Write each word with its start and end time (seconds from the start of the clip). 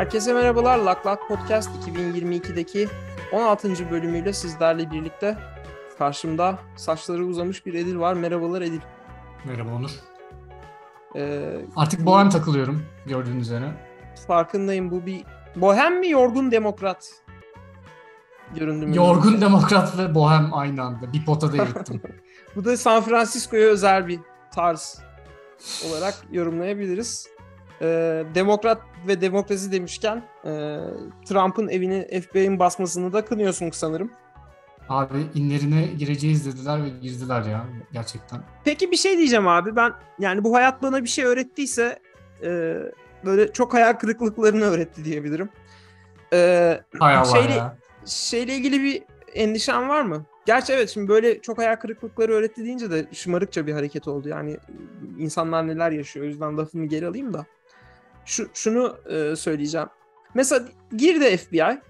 Herkese 0.00 0.32
merhabalar. 0.32 0.78
Lak 0.78 1.06
Lak 1.06 1.28
Podcast 1.28 1.70
2022'deki 1.88 2.88
16. 3.32 3.90
bölümüyle 3.90 4.32
sizlerle 4.32 4.90
birlikte 4.90 5.38
karşımda 5.98 6.58
saçları 6.76 7.24
uzamış 7.24 7.66
bir 7.66 7.74
Edil 7.74 7.98
var. 7.98 8.14
Merhabalar 8.14 8.62
Edil. 8.62 8.80
Merhaba 9.44 9.70
Onur. 9.70 9.90
Ee, 11.16 11.64
Artık 11.76 12.06
bohem 12.06 12.30
takılıyorum 12.30 12.82
gördüğünüz 13.06 13.46
üzere. 13.46 13.72
Farkındayım 14.26 14.90
bu 14.90 15.06
bir 15.06 15.24
bohem 15.56 16.00
mi 16.00 16.10
yorgun 16.10 16.50
demokrat? 16.50 17.10
Göründüm. 18.54 18.92
Yorgun 18.92 19.32
mi? 19.32 19.40
demokrat 19.40 19.98
ve 19.98 20.14
bohem 20.14 20.54
aynı 20.54 20.82
anda. 20.82 21.12
Bir 21.12 21.24
potada 21.24 21.56
erittim. 21.56 22.02
bu 22.56 22.64
da 22.64 22.76
San 22.76 23.02
Francisco'ya 23.02 23.68
özel 23.68 24.08
bir 24.08 24.20
tarz 24.54 25.02
olarak 25.88 26.14
yorumlayabiliriz. 26.30 27.28
Ee, 27.82 28.24
demokrat 28.34 28.82
ve 29.06 29.20
demokrasi 29.20 29.72
demişken 29.72 30.22
e, 30.44 30.50
Trump'ın 31.24 31.68
evini 31.68 32.20
FBI'nin 32.20 32.58
basmasını 32.58 33.12
da 33.12 33.24
kınıyorsun 33.24 33.70
sanırım. 33.70 34.10
Abi 34.88 35.26
inlerine 35.34 35.86
gireceğiz 35.86 36.46
dediler 36.46 36.84
ve 36.84 36.88
girdiler 36.88 37.42
ya 37.42 37.64
gerçekten. 37.92 38.40
Peki 38.64 38.90
bir 38.90 38.96
şey 38.96 39.18
diyeceğim 39.18 39.48
abi 39.48 39.76
ben 39.76 39.92
yani 40.18 40.44
bu 40.44 40.54
hayat 40.54 40.82
bana 40.82 41.02
bir 41.02 41.08
şey 41.08 41.24
öğrettiyse 41.24 41.98
e, 42.42 42.76
böyle 43.24 43.52
çok 43.52 43.74
hayal 43.74 43.92
kırıklıklarını 43.92 44.64
öğretti 44.64 45.04
diyebilirim. 45.04 45.48
E, 46.32 46.80
Hay 46.98 47.16
Allah 47.16 47.24
şeyle, 47.24 47.52
ya. 47.52 47.76
Şeyle 48.06 48.54
ilgili 48.54 48.82
bir 48.82 49.02
endişen 49.34 49.88
var 49.88 50.02
mı? 50.02 50.24
Gerçi 50.46 50.72
evet 50.72 50.90
şimdi 50.90 51.08
böyle 51.08 51.40
çok 51.40 51.58
hayal 51.58 51.76
kırıklıkları 51.76 52.32
öğretti 52.32 52.64
deyince 52.64 52.90
de 52.90 53.06
şımarıkça 53.12 53.66
bir 53.66 53.72
hareket 53.72 54.08
oldu. 54.08 54.28
Yani 54.28 54.56
insanlar 55.18 55.66
neler 55.66 55.90
yaşıyor 55.90 56.26
o 56.26 56.28
yüzden 56.28 56.58
lafımı 56.58 56.86
geri 56.86 57.06
alayım 57.06 57.34
da 57.34 57.46
şu, 58.24 58.50
şunu 58.54 58.96
e, 59.10 59.36
söyleyeceğim. 59.36 59.88
Mesela 60.34 60.68
girdi 60.96 61.36
FBI. 61.36 61.80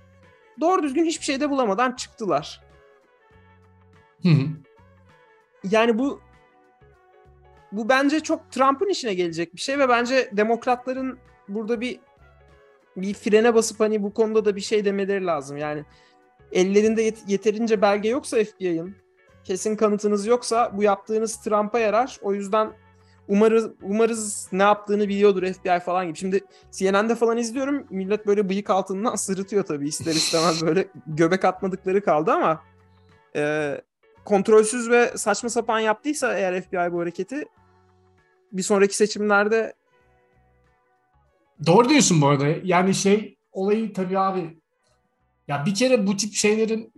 Doğru 0.61 0.83
düzgün 0.83 1.05
hiçbir 1.05 1.25
şeyde 1.25 1.51
bulamadan 1.51 1.93
çıktılar. 1.93 2.61
Hı 4.23 4.29
hı. 4.29 4.47
Yani 5.71 5.99
bu 5.99 6.21
bu 7.73 7.89
bence 7.89 8.21
çok 8.21 8.53
Trump'ın 8.53 8.89
işine 8.89 9.15
gelecek 9.15 9.55
bir 9.55 9.61
şey 9.61 9.79
ve 9.79 9.89
bence 9.89 10.31
demokratların 10.33 11.19
burada 11.49 11.81
bir 11.81 12.01
bir 12.97 13.15
frene 13.15 13.55
basıp 13.55 13.81
hani 13.81 14.03
bu 14.03 14.15
konuda 14.15 14.45
da 14.45 14.57
bir 14.57 14.61
şey 14.61 14.85
demeleri 14.85 15.27
lazım. 15.27 15.57
Yani 15.57 15.85
ellerinde 16.53 17.09
yet- 17.09 17.25
yeterince 17.27 17.83
belge 17.83 18.09
yoksa 18.09 18.37
FBI'ın 18.45 18.97
kesin 19.45 19.77
kanıtınız 19.77 20.27
yoksa 20.27 20.73
bu 20.77 20.83
yaptığınız 20.83 21.37
Trump'a 21.41 21.79
yarar. 21.79 22.19
O 22.23 22.35
yüzden 22.35 22.73
umarız 23.31 23.71
umarız 23.83 24.49
ne 24.53 24.63
yaptığını 24.63 25.09
biliyordur 25.09 25.43
FBI 25.43 25.81
falan 25.85 26.07
gibi. 26.07 26.19
Şimdi 26.19 26.45
CNN'de 26.71 27.15
falan 27.15 27.37
izliyorum. 27.37 27.87
Millet 27.91 28.27
böyle 28.27 28.49
bıyık 28.49 28.71
altından 28.71 29.15
sırıtıyor 29.15 29.65
tabii 29.65 29.89
ister 29.89 30.13
istemez 30.13 30.63
böyle 30.67 30.89
göbek 31.07 31.45
atmadıkları 31.45 32.05
kaldı 32.05 32.33
ama 32.33 32.63
e, 33.37 33.75
kontrolsüz 34.25 34.91
ve 34.91 35.13
saçma 35.17 35.49
sapan 35.49 35.79
yaptıysa 35.79 36.39
eğer 36.39 36.63
FBI 36.63 36.93
bu 36.93 37.01
hareketi 37.01 37.45
bir 38.53 38.63
sonraki 38.63 38.97
seçimlerde 38.97 39.75
Doğru 41.67 41.89
diyorsun 41.89 42.21
bu 42.21 42.27
arada. 42.27 42.47
Yani 42.65 42.95
şey 42.95 43.39
olayı 43.53 43.93
tabii 43.93 44.19
abi 44.19 44.61
ya 45.49 45.67
bir 45.67 45.75
kere 45.75 46.07
bu 46.07 46.17
tip 46.17 46.35
şeylerin 46.35 46.93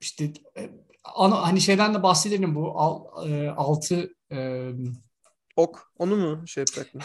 işte 0.00 0.32
e, 0.56 0.70
hani 1.18 1.60
şeyden 1.60 1.94
de 1.94 2.02
bahsedelim 2.02 2.54
bu 2.54 2.74
e, 3.26 3.48
altı 3.48 4.14
e, 4.32 4.70
Ok. 5.56 5.78
Onu 5.98 6.16
mu 6.16 6.46
şey 6.46 6.60
yapacak 6.60 6.94
mı? 6.94 7.02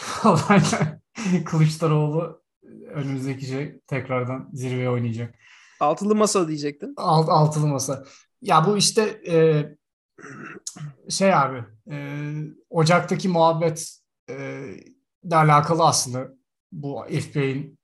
Kılıçdaroğlu 1.44 2.42
önümüzdeki 2.94 3.46
şey 3.46 3.80
tekrardan 3.86 4.50
zirveye 4.52 4.90
oynayacak. 4.90 5.34
Altılı 5.80 6.14
masa 6.14 6.48
diyecektin. 6.48 6.94
Alt, 6.96 7.28
altılı 7.28 7.66
masa. 7.66 8.04
Ya 8.42 8.66
bu 8.66 8.76
işte 8.76 9.20
e, 9.28 9.64
şey 11.10 11.34
abi 11.34 11.64
e, 11.90 11.96
Ocak'taki 12.70 13.28
muhabbet 13.28 13.98
e, 14.30 14.34
de 15.24 15.36
alakalı 15.36 15.84
aslında 15.84 16.28
bu 16.72 17.04
FBI'nin 17.08 17.78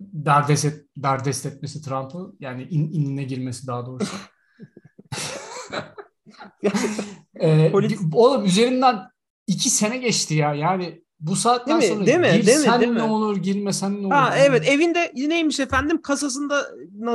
derdest, 0.00 0.64
et, 0.64 0.86
derdest 0.96 1.46
etmesi 1.46 1.82
Trump'ı 1.82 2.32
yani 2.40 2.62
in, 2.62 2.92
inine 2.92 3.22
girmesi 3.22 3.66
daha 3.66 3.86
doğrusu. 3.86 4.16
ee, 7.40 7.72
oğlum 8.12 8.44
üzerinden 8.44 9.08
iki 9.48 9.70
sene 9.70 9.96
geçti 9.96 10.34
ya. 10.34 10.54
Yani 10.54 11.02
bu 11.20 11.36
saatten 11.36 11.80
değil 11.80 11.92
sonra 11.92 12.06
değil 12.06 12.18
mi? 12.18 12.40
girsen 12.42 12.80
değil 12.80 12.92
mi? 12.92 13.00
Mi? 13.00 13.06
ne 13.08 13.12
olur, 13.12 13.36
girmesen 13.36 14.02
ne 14.02 14.06
olur? 14.06 14.14
Ha, 14.14 14.34
evet 14.38 14.68
evinde 14.68 15.12
neymiş 15.14 15.60
efendim 15.60 16.02
kasasında 16.02 16.66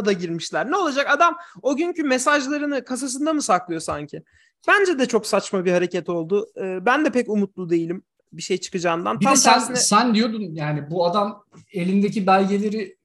da 0.06 0.12
girmişler. 0.12 0.72
Ne 0.72 0.78
olacak 0.78 1.08
adam 1.10 1.36
o 1.62 1.76
günkü 1.76 2.04
mesajlarını 2.04 2.86
kasasında 2.86 3.34
mı 3.34 3.42
saklıyor 3.42 3.82
sanki? 3.82 4.24
Bence 4.68 5.00
de 5.00 5.06
çok 5.06 5.28
saçma 5.28 5.66
bir 5.66 5.72
hareket 5.72 6.10
oldu. 6.10 6.48
Ee, 6.62 6.86
ben 6.86 7.06
de 7.06 7.12
pek 7.12 7.30
umutlu 7.30 7.70
değilim 7.70 8.04
bir 8.34 8.42
şey 8.42 8.58
çıkacağından. 8.58 9.20
Bir 9.20 9.26
Tam 9.26 9.34
de 9.34 9.38
sen, 9.38 9.54
tersine... 9.54 9.76
sen 9.76 10.16
diyordun 10.16 10.42
yani 10.42 10.92
bu 10.92 11.06
adam 11.06 11.44
elindeki 11.74 12.28
belgeleri 12.28 12.98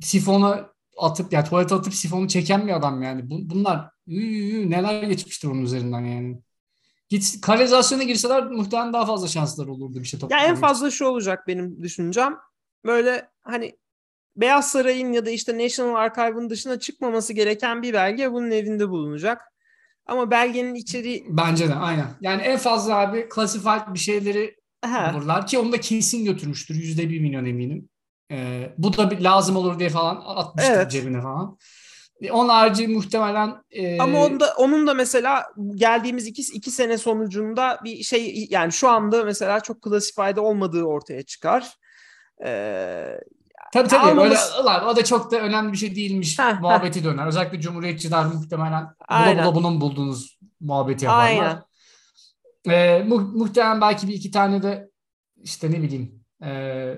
sifona 0.00 0.68
atıp 0.98 1.32
yani 1.32 1.48
tuvalete 1.48 1.74
atıp 1.74 1.94
sifonu 1.94 2.28
çeken 2.28 2.66
bir 2.66 2.72
adam 2.72 3.02
yani. 3.02 3.30
Bunlar 3.30 3.76
ıı, 4.08 4.70
neler 4.70 5.02
geçmiştir 5.02 5.48
onun 5.48 5.62
üzerinden 5.62 6.04
yani. 6.04 6.38
Git 7.12 7.40
kanalizasyona 7.40 8.02
girseler 8.02 8.46
muhtemelen 8.46 8.92
daha 8.92 9.06
fazla 9.06 9.28
şanslar 9.28 9.66
olurdu 9.66 10.00
bir 10.00 10.04
şey 10.04 10.20
toplamak. 10.20 10.42
Ya 10.42 10.48
en 10.48 10.56
fazla 10.56 10.90
şu 10.90 11.06
olacak 11.06 11.46
benim 11.46 11.82
düşüncem. 11.82 12.38
Böyle 12.84 13.28
hani 13.42 13.76
Beyaz 14.36 14.70
Saray'ın 14.70 15.12
ya 15.12 15.26
da 15.26 15.30
işte 15.30 15.58
National 15.58 15.94
Archive'ın 15.94 16.50
dışına 16.50 16.78
çıkmaması 16.78 17.32
gereken 17.32 17.82
bir 17.82 17.92
belge 17.94 18.32
bunun 18.32 18.50
evinde 18.50 18.88
bulunacak. 18.88 19.42
Ama 20.06 20.30
belgenin 20.30 20.74
içeriği... 20.74 21.26
Bence 21.28 21.68
de 21.68 21.74
aynen. 21.74 22.06
Yani 22.20 22.42
en 22.42 22.58
fazla 22.58 22.94
abi 22.94 23.28
classified 23.34 23.94
bir 23.94 23.98
şeyleri 23.98 24.56
Aha. 24.82 25.14
bulurlar 25.14 25.46
ki 25.46 25.58
onu 25.58 25.72
da 25.72 25.80
kesin 25.80 26.24
götürmüştür. 26.24 26.74
Yüzde 26.74 27.10
bir 27.10 27.20
milyon 27.20 27.44
eminim. 27.44 27.88
Ee, 28.30 28.72
bu 28.78 28.96
da 28.96 29.10
bir 29.10 29.20
lazım 29.20 29.56
olur 29.56 29.78
diye 29.78 29.88
falan 29.88 30.22
atmıştır 30.26 30.72
evet. 30.72 30.90
cebine 30.90 31.22
falan. 31.22 31.58
Onun 32.30 32.48
harici 32.48 32.88
muhtemelen... 32.88 33.54
E... 33.70 33.98
Ama 33.98 34.24
onun 34.24 34.40
da, 34.40 34.54
onun 34.56 34.86
da 34.86 34.94
mesela 34.94 35.46
geldiğimiz 35.74 36.26
iki, 36.26 36.42
iki 36.42 36.70
sene 36.70 36.98
sonucunda 36.98 37.80
bir 37.84 38.02
şey 38.02 38.46
yani 38.50 38.72
şu 38.72 38.88
anda 38.88 39.24
mesela 39.24 39.60
çok 39.60 39.82
classified 39.82 40.36
olmadığı 40.36 40.84
ortaya 40.84 41.22
çıkar. 41.22 41.76
Ee, 42.44 43.20
Tabii 43.72 43.88
tabii 43.88 44.10
almamız... 44.10 44.52
öyle 44.58 44.86
o 44.86 44.96
da 44.96 45.04
çok 45.04 45.30
da 45.32 45.40
önemli 45.40 45.72
bir 45.72 45.76
şey 45.76 45.96
değilmiş 45.96 46.38
heh, 46.38 46.60
muhabbeti 46.60 47.00
heh. 47.00 47.04
döner. 47.04 47.26
Özellikle 47.26 47.60
cumhuriyetçiler 47.60 48.24
muhtemelen 48.24 48.88
bula 49.10 49.44
bula 49.44 49.54
bunun 49.54 49.80
bulduğunuz 49.80 50.38
muhabbeti 50.60 51.04
yaparlar. 51.04 51.28
Aynen. 51.28 51.62
Ee, 52.68 53.04
mu- 53.04 53.32
muhtemelen 53.34 53.80
belki 53.80 54.08
bir 54.08 54.14
iki 54.14 54.30
tane 54.30 54.62
de 54.62 54.90
işte 55.42 55.70
ne 55.70 55.82
bileyim 55.82 56.24
e, 56.44 56.94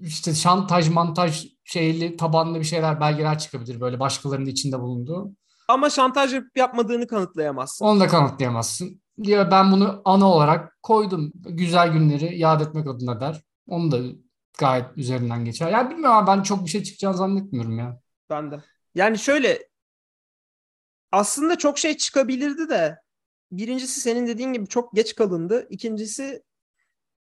işte 0.00 0.34
şantaj 0.34 0.88
mantaj 0.88 1.46
şeyli 1.64 2.16
tabanlı 2.16 2.58
bir 2.58 2.64
şeyler 2.64 3.00
belgeler 3.00 3.38
çıkabilir 3.38 3.80
böyle 3.80 4.00
başkalarının 4.00 4.46
içinde 4.46 4.80
bulunduğu. 4.80 5.32
Ama 5.68 5.90
şantaj 5.90 6.34
yapmadığını 6.56 7.06
kanıtlayamazsın. 7.06 7.84
Onu 7.84 8.00
da 8.00 8.08
kanıtlayamazsın. 8.08 9.00
Ya 9.18 9.50
ben 9.50 9.72
bunu 9.72 10.02
ana 10.04 10.30
olarak 10.30 10.82
koydum. 10.82 11.32
Güzel 11.34 11.92
günleri 11.92 12.38
yad 12.38 12.60
etmek 12.60 12.86
adına 12.88 13.20
der. 13.20 13.42
Onu 13.66 13.92
da 13.92 13.98
gayet 14.58 14.86
üzerinden 14.96 15.44
geçer. 15.44 15.70
Ya 15.70 15.90
bilmiyorum 15.90 16.16
abi 16.16 16.26
ben 16.26 16.42
çok 16.42 16.64
bir 16.64 16.70
şey 16.70 16.82
çıkacağını 16.82 17.16
zannetmiyorum 17.16 17.78
ya. 17.78 18.00
Ben 18.30 18.50
de. 18.50 18.60
Yani 18.94 19.18
şöyle 19.18 19.68
aslında 21.12 21.58
çok 21.58 21.78
şey 21.78 21.96
çıkabilirdi 21.96 22.68
de 22.68 22.98
birincisi 23.52 24.00
senin 24.00 24.26
dediğin 24.26 24.52
gibi 24.52 24.66
çok 24.66 24.94
geç 24.94 25.14
kalındı. 25.14 25.66
İkincisi 25.70 26.42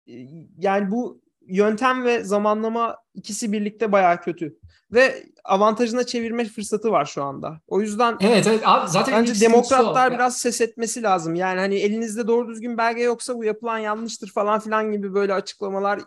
e, 0.07 0.15
yani 0.59 0.91
bu 0.91 1.23
yöntem 1.47 2.05
ve 2.05 2.25
zamanlama 2.25 2.97
ikisi 3.15 3.53
birlikte 3.53 3.93
bayağı 3.93 4.21
kötü. 4.21 4.59
Ve 4.93 5.27
avantajına 5.45 6.07
çevirme 6.07 6.45
fırsatı 6.45 6.91
var 6.91 7.05
şu 7.05 7.25
anda. 7.25 7.61
O 7.67 7.81
yüzden 7.81 8.17
Evet 8.21 8.47
evet 8.47 8.63
abi 8.65 8.91
zaten 8.91 9.15
bence 9.15 9.41
demokratlar 9.41 10.13
biraz 10.13 10.39
ses 10.39 10.61
etmesi 10.61 11.03
lazım. 11.03 11.35
Yani 11.35 11.61
hani 11.61 11.75
elinizde 11.75 12.27
doğru 12.27 12.49
düzgün 12.49 12.79
belge 12.79 13.03
yoksa 13.03 13.37
bu 13.37 13.45
yapılan 13.45 13.79
yanlıştır 13.79 14.31
falan 14.31 14.61
filan 14.61 14.93
gibi 14.93 15.15
böyle 15.15 15.35
açıklamalar 15.35 16.01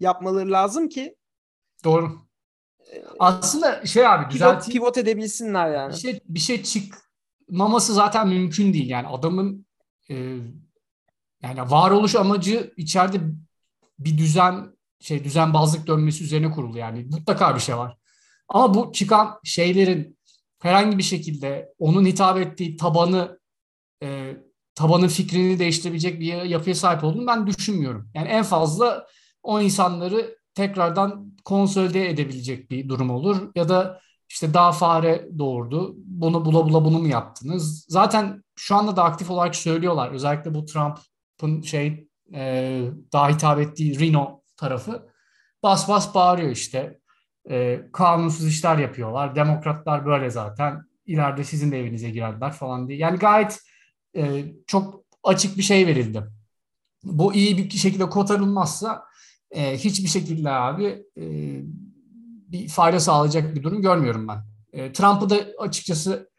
yapmaları 0.00 0.50
lazım 0.52 0.88
ki 0.88 1.16
Doğru. 1.84 2.26
Aslında 3.18 3.86
şey 3.86 4.06
abi 4.06 4.28
pivot, 4.28 4.66
pivot 4.66 4.98
edebilsinler 4.98 5.70
yani. 5.70 5.92
Bir 5.92 5.98
şey, 5.98 6.20
bir 6.28 6.38
şey 6.38 6.62
çıkmaması 6.62 7.94
zaten 7.94 8.28
mümkün 8.28 8.72
değil. 8.72 8.88
Yani 8.88 9.06
adamın 9.06 9.66
e, 10.10 10.14
yani 11.42 11.70
varoluş 11.70 12.14
amacı 12.14 12.74
içeride 12.76 13.20
bir 13.98 14.18
düzen 14.18 14.75
şey 15.00 15.24
düzenbazlık 15.24 15.86
dönmesi 15.86 16.24
üzerine 16.24 16.50
kurulu 16.50 16.78
yani 16.78 17.06
mutlaka 17.10 17.54
bir 17.54 17.60
şey 17.60 17.76
var. 17.76 17.96
Ama 18.48 18.74
bu 18.74 18.92
çıkan 18.92 19.40
şeylerin 19.44 20.18
herhangi 20.62 20.98
bir 20.98 21.02
şekilde 21.02 21.74
onun 21.78 22.06
hitap 22.06 22.38
ettiği 22.38 22.76
tabanı 22.76 23.38
e, 24.02 24.36
tabanın 24.74 25.08
fikrini 25.08 25.58
değiştirebilecek 25.58 26.20
bir 26.20 26.42
yapıya 26.42 26.74
sahip 26.74 27.04
olduğunu 27.04 27.26
ben 27.26 27.46
düşünmüyorum. 27.46 28.10
Yani 28.14 28.28
en 28.28 28.42
fazla 28.42 29.06
o 29.42 29.60
insanları 29.60 30.38
tekrardan 30.54 31.36
konsolide 31.44 32.08
edebilecek 32.08 32.70
bir 32.70 32.88
durum 32.88 33.10
olur. 33.10 33.52
Ya 33.54 33.68
da 33.68 34.00
işte 34.28 34.54
daha 34.54 34.72
fare 34.72 35.28
doğurdu. 35.38 35.94
Bunu 35.96 36.44
bula 36.44 36.64
bula 36.68 36.84
bunu 36.84 36.98
mu 36.98 37.08
yaptınız? 37.08 37.86
Zaten 37.88 38.44
şu 38.56 38.76
anda 38.76 38.96
da 38.96 39.04
aktif 39.04 39.30
olarak 39.30 39.56
söylüyorlar. 39.56 40.10
Özellikle 40.10 40.54
bu 40.54 40.64
Trump'ın 40.64 41.62
şey 41.62 42.08
e, 42.34 42.82
daha 43.12 43.28
hitap 43.28 43.58
ettiği 43.60 44.00
Reno 44.00 44.42
tarafı 44.56 45.08
bas 45.62 45.88
bas 45.88 46.14
bağırıyor 46.14 46.50
işte. 46.50 46.98
E, 47.50 47.80
kanunsuz 47.92 48.46
işler 48.46 48.78
yapıyorlar. 48.78 49.34
Demokratlar 49.34 50.06
böyle 50.06 50.30
zaten. 50.30 50.82
İleride 51.06 51.44
sizin 51.44 51.72
de 51.72 51.80
evinize 51.80 52.10
girerler 52.10 52.52
falan 52.52 52.88
diye. 52.88 52.98
Yani 52.98 53.18
gayet 53.18 53.60
e, 54.16 54.44
çok 54.66 55.04
açık 55.24 55.58
bir 55.58 55.62
şey 55.62 55.86
verildi. 55.86 56.22
Bu 57.04 57.34
iyi 57.34 57.58
bir 57.58 57.70
şekilde 57.70 58.08
kotarılmazsa 58.08 59.04
e, 59.50 59.76
hiçbir 59.76 60.08
şekilde 60.08 60.50
abi 60.50 61.04
e, 61.16 61.24
bir 62.52 62.68
fayda 62.68 63.00
sağlayacak 63.00 63.54
bir 63.54 63.62
durum 63.62 63.82
görmüyorum 63.82 64.28
ben. 64.28 64.38
E, 64.72 64.92
Trump'ı 64.92 65.30
da 65.30 65.36
açıkçası 65.58 66.30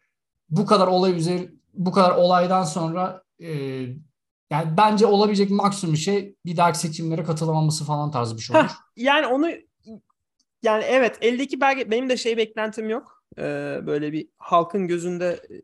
bu 0.49 0.65
kadar 0.65 0.87
olay 0.87 1.17
üzeri 1.17 1.51
bu 1.73 1.91
kadar 1.91 2.15
olaydan 2.15 2.63
sonra 2.63 3.23
e, 3.41 3.49
yani 4.49 4.77
bence 4.77 5.05
olabilecek 5.05 5.49
maksimum 5.49 5.97
şey 5.97 6.35
bir 6.45 6.57
dahaki 6.57 6.79
seçimlere 6.79 7.23
katılamaması 7.23 7.85
falan 7.85 8.11
tarzı 8.11 8.37
bir 8.37 8.41
şey 8.41 8.57
olur. 8.57 8.65
Heh, 8.65 8.71
yani 8.95 9.27
onu 9.27 9.49
yani 10.63 10.83
evet 10.83 11.17
eldeki 11.21 11.61
belge 11.61 11.91
benim 11.91 12.09
de 12.09 12.17
şey 12.17 12.37
beklentim 12.37 12.89
yok. 12.89 13.23
Ee, 13.37 13.79
böyle 13.85 14.13
bir 14.13 14.27
halkın 14.37 14.87
gözünde 14.87 15.41
e, 15.49 15.55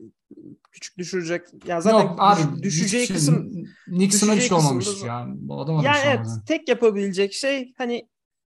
küçük 0.72 0.98
düşürecek. 0.98 1.48
Yani 1.68 1.82
zaten 1.82 2.08
Yok, 2.08 2.16
abi, 2.18 2.64
düşeceği 2.64 3.08
şey, 3.08 3.16
kısım 3.16 3.52
Nixon'a 3.88 4.36
bir 4.36 4.42
şey 4.42 4.58
olmamış 4.58 5.04
yani. 5.06 5.34
Bu 5.38 5.62
adama 5.62 5.84
yani 5.84 6.00
evet 6.06 6.20
olmadı. 6.20 6.44
tek 6.48 6.70
yapabilecek 6.70 7.34
şey 7.34 7.74
hani 7.78 8.08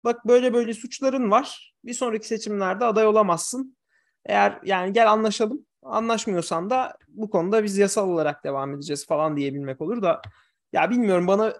bak 0.03 0.27
böyle 0.27 0.53
böyle 0.53 0.73
suçların 0.73 1.31
var. 1.31 1.73
Bir 1.85 1.93
sonraki 1.93 2.27
seçimlerde 2.27 2.85
aday 2.85 3.07
olamazsın. 3.07 3.77
Eğer 4.25 4.59
yani 4.63 4.93
gel 4.93 5.11
anlaşalım. 5.11 5.66
Anlaşmıyorsan 5.87 6.69
da 6.69 6.97
bu 7.07 7.29
konuda 7.29 7.63
biz 7.63 7.77
yasal 7.77 8.09
olarak 8.09 8.43
devam 8.43 8.73
edeceğiz 8.73 9.05
falan 9.07 9.37
diyebilmek 9.37 9.81
olur 9.81 10.01
da 10.01 10.21
ya 10.73 10.89
bilmiyorum 10.89 11.27
bana 11.27 11.53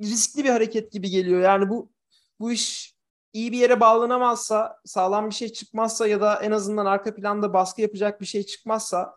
riskli 0.00 0.44
bir 0.44 0.50
hareket 0.50 0.92
gibi 0.92 1.10
geliyor. 1.10 1.40
Yani 1.40 1.68
bu 1.68 1.92
bu 2.40 2.52
iş 2.52 2.94
iyi 3.32 3.52
bir 3.52 3.58
yere 3.58 3.80
bağlanamazsa, 3.80 4.80
sağlam 4.84 5.30
bir 5.30 5.34
şey 5.34 5.48
çıkmazsa 5.52 6.06
ya 6.06 6.20
da 6.20 6.42
en 6.42 6.50
azından 6.50 6.86
arka 6.86 7.14
planda 7.14 7.52
baskı 7.52 7.82
yapacak 7.82 8.20
bir 8.20 8.26
şey 8.26 8.42
çıkmazsa 8.42 9.16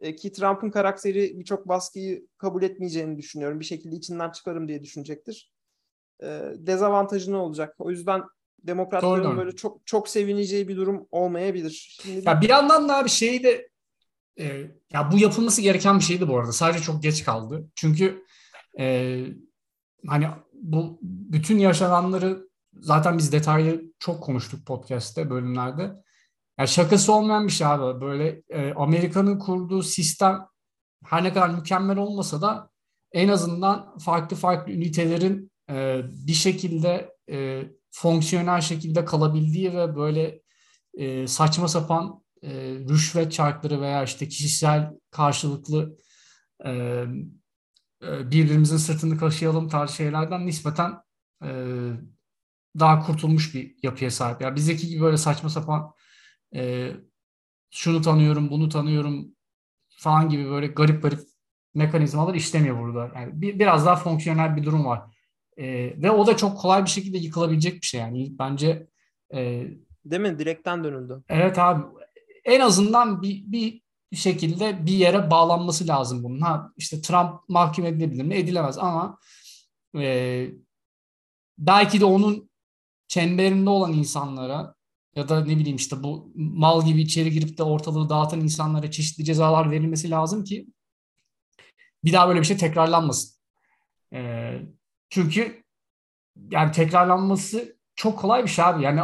e, 0.00 0.16
ki 0.16 0.32
Trump'ın 0.32 0.70
karakteri 0.70 1.38
birçok 1.38 1.68
baskıyı 1.68 2.26
kabul 2.38 2.62
etmeyeceğini 2.62 3.18
düşünüyorum. 3.18 3.60
Bir 3.60 3.64
şekilde 3.64 3.96
içinden 3.96 4.30
çıkarım 4.30 4.68
diye 4.68 4.82
düşünecektir. 4.82 5.52
E, 6.22 6.26
dezavantajı 6.56 7.32
ne 7.32 7.36
olacak? 7.36 7.74
O 7.78 7.90
yüzden 7.90 8.22
demokratların 8.66 9.24
doğru, 9.24 9.36
böyle 9.36 9.56
çok 9.56 9.86
çok 9.86 10.08
sevineceği 10.08 10.68
bir 10.68 10.76
durum 10.76 11.06
olmayabilir. 11.10 11.98
Şimdi 12.02 12.28
ya 12.28 12.40
bir 12.40 12.48
yandan 12.48 12.88
da 12.88 13.04
bir 13.04 13.10
şeyi 13.10 13.42
de 13.42 13.68
e, 14.38 14.44
ya 14.92 15.12
bu 15.12 15.18
yapılması 15.18 15.62
gereken 15.62 15.98
bir 15.98 16.04
şeydi 16.04 16.28
bu 16.28 16.38
arada. 16.38 16.52
Sadece 16.52 16.84
çok 16.84 17.02
geç 17.02 17.24
kaldı. 17.24 17.68
Çünkü 17.74 18.24
e, 18.78 19.16
hani 20.06 20.28
bu 20.52 20.98
bütün 21.02 21.58
yaşananları 21.58 22.48
zaten 22.72 23.18
biz 23.18 23.32
detaylı 23.32 23.82
çok 23.98 24.22
konuştuk 24.22 24.66
podcast'te 24.66 25.30
bölümlerde. 25.30 25.92
Yani 26.58 26.68
şakası 26.68 27.12
olmayan 27.12 27.46
bir 27.46 27.52
şey 27.52 27.66
abi. 27.66 28.00
Böyle 28.00 28.42
e, 28.48 28.72
Amerika'nın 28.74 29.38
kurduğu 29.38 29.82
sistem 29.82 30.46
her 31.04 31.24
ne 31.24 31.32
kadar 31.32 31.48
mükemmel 31.48 31.96
olmasa 31.96 32.42
da 32.42 32.70
en 33.12 33.28
azından 33.28 33.98
farklı 33.98 34.36
farklı 34.36 34.72
ünitelerin 34.72 35.50
e, 35.70 36.00
bir 36.26 36.32
şekilde 36.32 37.14
e, 37.30 37.62
fonksiyonel 37.94 38.60
şekilde 38.60 39.04
kalabildiği 39.04 39.74
ve 39.74 39.96
böyle 39.96 40.42
e, 40.94 41.26
saçma 41.26 41.68
sapan 41.68 42.22
e, 42.42 42.50
rüşvet 42.88 43.32
çarkları 43.32 43.80
veya 43.80 44.04
işte 44.04 44.28
kişisel 44.28 44.90
karşılıklı 45.10 45.98
e, 46.66 46.70
e, 48.02 48.30
birbirimizin 48.30 48.76
sırtını 48.76 49.18
kaşıyalım 49.18 49.68
tarzı 49.68 49.94
şeylerden 49.94 50.46
nispeten 50.46 50.92
e, 51.44 51.48
daha 52.78 53.00
kurtulmuş 53.06 53.54
bir 53.54 53.76
yapıya 53.82 54.10
sahip. 54.10 54.40
Yani 54.40 54.56
bizdeki 54.56 54.88
gibi 54.88 55.02
böyle 55.02 55.16
saçma 55.16 55.48
sapan 55.48 55.92
e, 56.54 56.92
şunu 57.70 58.02
tanıyorum, 58.02 58.50
bunu 58.50 58.68
tanıyorum 58.68 59.26
falan 59.98 60.28
gibi 60.28 60.50
böyle 60.50 60.66
garip 60.66 61.02
garip 61.02 61.20
mekanizmalar 61.74 62.34
işlemiyor 62.34 62.78
burada. 62.78 63.12
Yani 63.20 63.42
bir, 63.42 63.58
biraz 63.58 63.86
daha 63.86 63.96
fonksiyonel 63.96 64.56
bir 64.56 64.64
durum 64.64 64.84
var. 64.84 65.13
E, 65.56 65.66
ve 66.02 66.10
o 66.10 66.26
da 66.26 66.36
çok 66.36 66.58
kolay 66.58 66.84
bir 66.84 66.90
şekilde 66.90 67.18
yıkılabilecek 67.18 67.74
bir 67.74 67.86
şey 67.86 68.00
yani. 68.00 68.38
Bence 68.38 68.86
e, 69.34 69.66
Değil 70.04 70.22
mi? 70.22 70.38
Direkten 70.38 70.84
dönüldü. 70.84 71.22
Evet 71.28 71.58
abi. 71.58 71.82
En 72.44 72.60
azından 72.60 73.22
bir, 73.22 73.44
bir 73.46 73.82
şekilde 74.16 74.86
bir 74.86 74.92
yere 74.92 75.30
bağlanması 75.30 75.88
lazım 75.88 76.24
bunun. 76.24 76.40
Ha 76.40 76.72
işte 76.76 77.00
Trump 77.00 77.48
mahkum 77.48 77.86
edilebilir 77.86 78.24
mi? 78.24 78.34
Edilemez 78.34 78.78
ama 78.78 79.18
e, 79.98 80.46
belki 81.58 82.00
de 82.00 82.04
onun 82.04 82.50
çemberinde 83.08 83.70
olan 83.70 83.92
insanlara 83.92 84.74
ya 85.16 85.28
da 85.28 85.44
ne 85.44 85.58
bileyim 85.58 85.76
işte 85.76 86.02
bu 86.02 86.32
mal 86.34 86.86
gibi 86.86 87.00
içeri 87.00 87.30
girip 87.30 87.58
de 87.58 87.62
ortalığı 87.62 88.08
dağıtan 88.08 88.40
insanlara 88.40 88.90
çeşitli 88.90 89.24
cezalar 89.24 89.70
verilmesi 89.70 90.10
lazım 90.10 90.44
ki 90.44 90.66
bir 92.04 92.12
daha 92.12 92.28
böyle 92.28 92.40
bir 92.40 92.46
şey 92.46 92.56
tekrarlanmasın. 92.56 93.40
Ee, 94.12 94.60
çünkü 95.14 95.62
yani 96.50 96.72
tekrarlanması 96.72 97.76
çok 97.94 98.18
kolay 98.18 98.42
bir 98.42 98.48
şey 98.48 98.64
abi. 98.64 98.82
Yani 98.82 99.00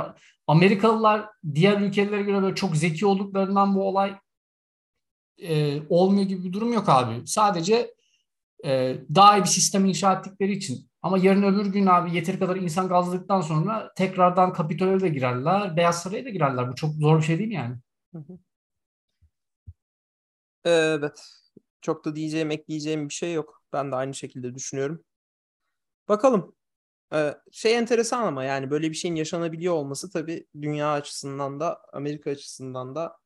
Amerikalılar 0.46 1.28
diğer 1.54 1.80
ülkelere 1.80 2.22
göre 2.22 2.42
böyle 2.42 2.54
çok 2.54 2.76
zeki 2.76 3.06
olduklarından 3.06 3.74
bu 3.74 3.88
olay 3.88 4.16
e, 5.42 5.80
olmuyor 5.88 6.28
gibi 6.28 6.44
bir 6.44 6.52
durum 6.52 6.72
yok 6.72 6.88
abi. 6.88 7.26
Sadece 7.26 7.94
e, 8.64 8.96
daha 9.14 9.38
iyi 9.38 9.40
bir 9.40 9.48
sistem 9.48 9.84
inşa 9.84 10.12
ettikleri 10.12 10.52
için 10.52 10.90
ama 11.02 11.18
yarın 11.18 11.42
öbür 11.42 11.66
gün 11.66 11.86
abi 11.86 12.14
yeteri 12.14 12.38
kadar 12.38 12.56
insan 12.56 12.88
gazladıktan 12.88 13.40
sonra 13.40 13.92
tekrardan 13.96 14.52
Kapitol'e 14.52 15.00
de 15.00 15.08
girerler, 15.08 15.76
Beyaz 15.76 16.02
Saray'a 16.02 16.24
da 16.24 16.30
girerler. 16.30 16.68
Bu 16.68 16.74
çok 16.74 16.94
zor 16.94 17.18
bir 17.18 17.22
şey 17.22 17.38
değil 17.38 17.48
mi 17.48 17.54
yani? 17.54 17.76
Evet. 20.64 21.20
Çok 21.82 22.04
da 22.04 22.16
diyeceğim, 22.16 22.50
ekleyeceğim 22.50 23.08
bir 23.08 23.14
şey 23.14 23.34
yok. 23.34 23.62
Ben 23.72 23.92
de 23.92 23.96
aynı 23.96 24.14
şekilde 24.14 24.54
düşünüyorum. 24.54 25.04
Bakalım. 26.10 26.54
Ee, 27.12 27.34
şey 27.52 27.76
enteresan 27.76 28.22
ama 28.22 28.44
yani 28.44 28.70
böyle 28.70 28.90
bir 28.90 28.94
şeyin 28.94 29.14
yaşanabiliyor 29.14 29.74
olması 29.74 30.10
tabii 30.10 30.46
dünya 30.62 30.92
açısından 30.92 31.60
da 31.60 31.80
Amerika 31.92 32.30
açısından 32.30 32.94
da 32.94 33.16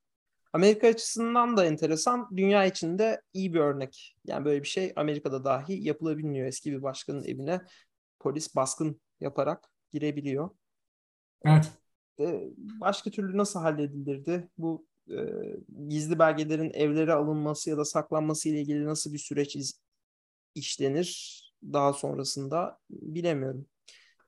Amerika 0.52 0.88
açısından 0.88 1.56
da 1.56 1.64
enteresan. 1.66 2.36
Dünya 2.36 2.64
içinde 2.64 3.22
iyi 3.32 3.54
bir 3.54 3.60
örnek. 3.60 4.16
Yani 4.24 4.44
böyle 4.44 4.62
bir 4.62 4.68
şey 4.68 4.92
Amerika'da 4.96 5.44
dahi 5.44 5.84
yapılabiliyor. 5.84 6.46
Eski 6.46 6.72
bir 6.72 6.82
başkanın 6.82 7.24
evine 7.24 7.60
polis 8.20 8.56
baskın 8.56 9.00
yaparak 9.20 9.70
girebiliyor. 9.92 10.50
Evet. 11.44 11.72
Ee, 12.20 12.48
başka 12.56 13.10
türlü 13.10 13.38
nasıl 13.38 13.60
halledilirdi? 13.60 14.48
Bu 14.58 14.86
e, 15.10 15.16
gizli 15.88 16.18
belgelerin 16.18 16.70
evlere 16.74 17.12
alınması 17.12 17.70
ya 17.70 17.76
da 17.76 17.84
saklanması 17.84 18.48
ile 18.48 18.60
ilgili 18.60 18.84
nasıl 18.84 19.12
bir 19.12 19.18
süreç 19.18 19.56
iz, 19.56 19.80
işlenir 20.54 21.43
daha 21.72 21.92
sonrasında 21.92 22.78
bilemiyorum. 22.90 23.66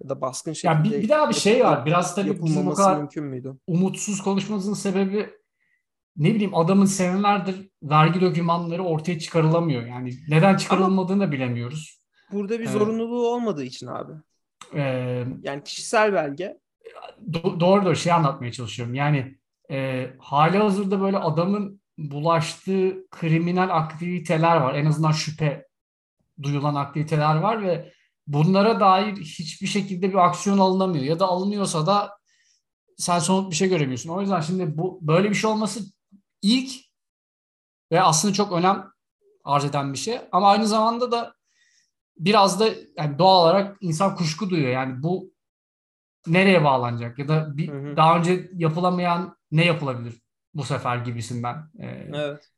Ya 0.02 0.08
da 0.08 0.20
baskın 0.20 0.52
şekilde 0.52 0.74
ya 0.74 0.84
bir, 0.84 1.02
bir 1.02 1.08
daha 1.08 1.28
bir 1.28 1.34
şey 1.34 1.64
var. 1.64 1.86
Biraz 1.86 2.14
tabii 2.14 2.44
bizim 2.44 2.66
bu 2.66 2.74
kadar 2.74 2.96
mümkün 2.96 3.24
müydü? 3.24 3.56
umutsuz 3.66 4.22
konuşmamızın 4.22 4.74
sebebi 4.74 5.30
ne 6.16 6.34
bileyim 6.34 6.54
adamın 6.54 6.84
senelerdir 6.84 7.70
vergi 7.82 8.20
dokümanları 8.20 8.84
ortaya 8.84 9.18
çıkarılamıyor. 9.18 9.86
Yani 9.86 10.14
neden 10.28 10.56
çıkarılmadığını 10.56 11.20
da 11.20 11.32
bilemiyoruz. 11.32 12.00
Burada 12.32 12.60
bir 12.60 12.66
zorunluluğu 12.66 13.28
olmadığı 13.28 13.64
için 13.64 13.86
abi. 13.86 14.12
Ee, 14.74 15.26
yani 15.42 15.64
kişisel 15.64 16.12
belge. 16.12 16.58
Do- 17.30 17.60
doğru 17.60 17.84
doğru 17.84 17.96
şey 17.96 18.12
anlatmaya 18.12 18.52
çalışıyorum. 18.52 18.94
Yani 18.94 19.38
e, 19.70 20.06
hali 20.18 20.58
hazırda 20.58 21.00
böyle 21.00 21.18
adamın 21.18 21.80
bulaştığı 21.98 23.06
kriminal 23.10 23.68
aktiviteler 23.70 24.56
var. 24.56 24.74
En 24.74 24.86
azından 24.86 25.12
şüphe 25.12 25.65
duyulan 26.42 26.74
aktiviteler 26.74 27.36
var 27.36 27.62
ve 27.62 27.92
bunlara 28.26 28.80
dair 28.80 29.16
hiçbir 29.16 29.66
şekilde 29.66 30.08
bir 30.08 30.26
aksiyon 30.26 30.58
alınamıyor. 30.58 31.04
Ya 31.04 31.18
da 31.18 31.26
alınıyorsa 31.26 31.86
da 31.86 32.18
sen 32.96 33.18
somut 33.18 33.50
bir 33.50 33.56
şey 33.56 33.68
göremiyorsun. 33.68 34.10
O 34.10 34.20
yüzden 34.20 34.40
şimdi 34.40 34.78
bu 34.78 34.98
böyle 35.02 35.30
bir 35.30 35.34
şey 35.34 35.50
olması 35.50 35.80
ilk 36.42 36.72
ve 37.92 38.02
aslında 38.02 38.34
çok 38.34 38.52
önem 38.52 38.90
arz 39.44 39.64
eden 39.64 39.92
bir 39.92 39.98
şey. 39.98 40.18
Ama 40.32 40.50
aynı 40.50 40.66
zamanda 40.66 41.12
da 41.12 41.34
biraz 42.18 42.60
da 42.60 42.68
yani 42.96 43.18
doğal 43.18 43.42
olarak 43.42 43.76
insan 43.80 44.16
kuşku 44.16 44.50
duyuyor. 44.50 44.70
Yani 44.70 45.02
bu 45.02 45.34
nereye 46.26 46.64
bağlanacak 46.64 47.18
ya 47.18 47.28
da 47.28 47.56
bir, 47.56 47.68
hı 47.68 47.90
hı. 47.90 47.96
daha 47.96 48.18
önce 48.18 48.50
yapılamayan 48.54 49.36
ne 49.50 49.64
yapılabilir 49.64 50.22
bu 50.54 50.64
sefer 50.64 50.96
gibisinden. 50.96 51.56
Ee, 51.78 51.86
evet. 52.14 52.50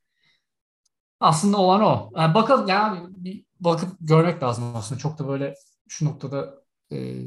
Aslında 1.21 1.57
olan 1.57 1.83
o. 1.83 2.11
Yani 2.17 2.35
bakalım 2.35 2.69
yani 2.69 3.07
bir 3.11 3.45
bakıp 3.61 3.97
görmek 4.01 4.43
lazım 4.43 4.77
aslında. 4.77 5.01
Çok 5.01 5.19
da 5.19 5.29
böyle 5.29 5.55
şu 5.89 6.05
noktada 6.05 6.65
e, 6.93 7.25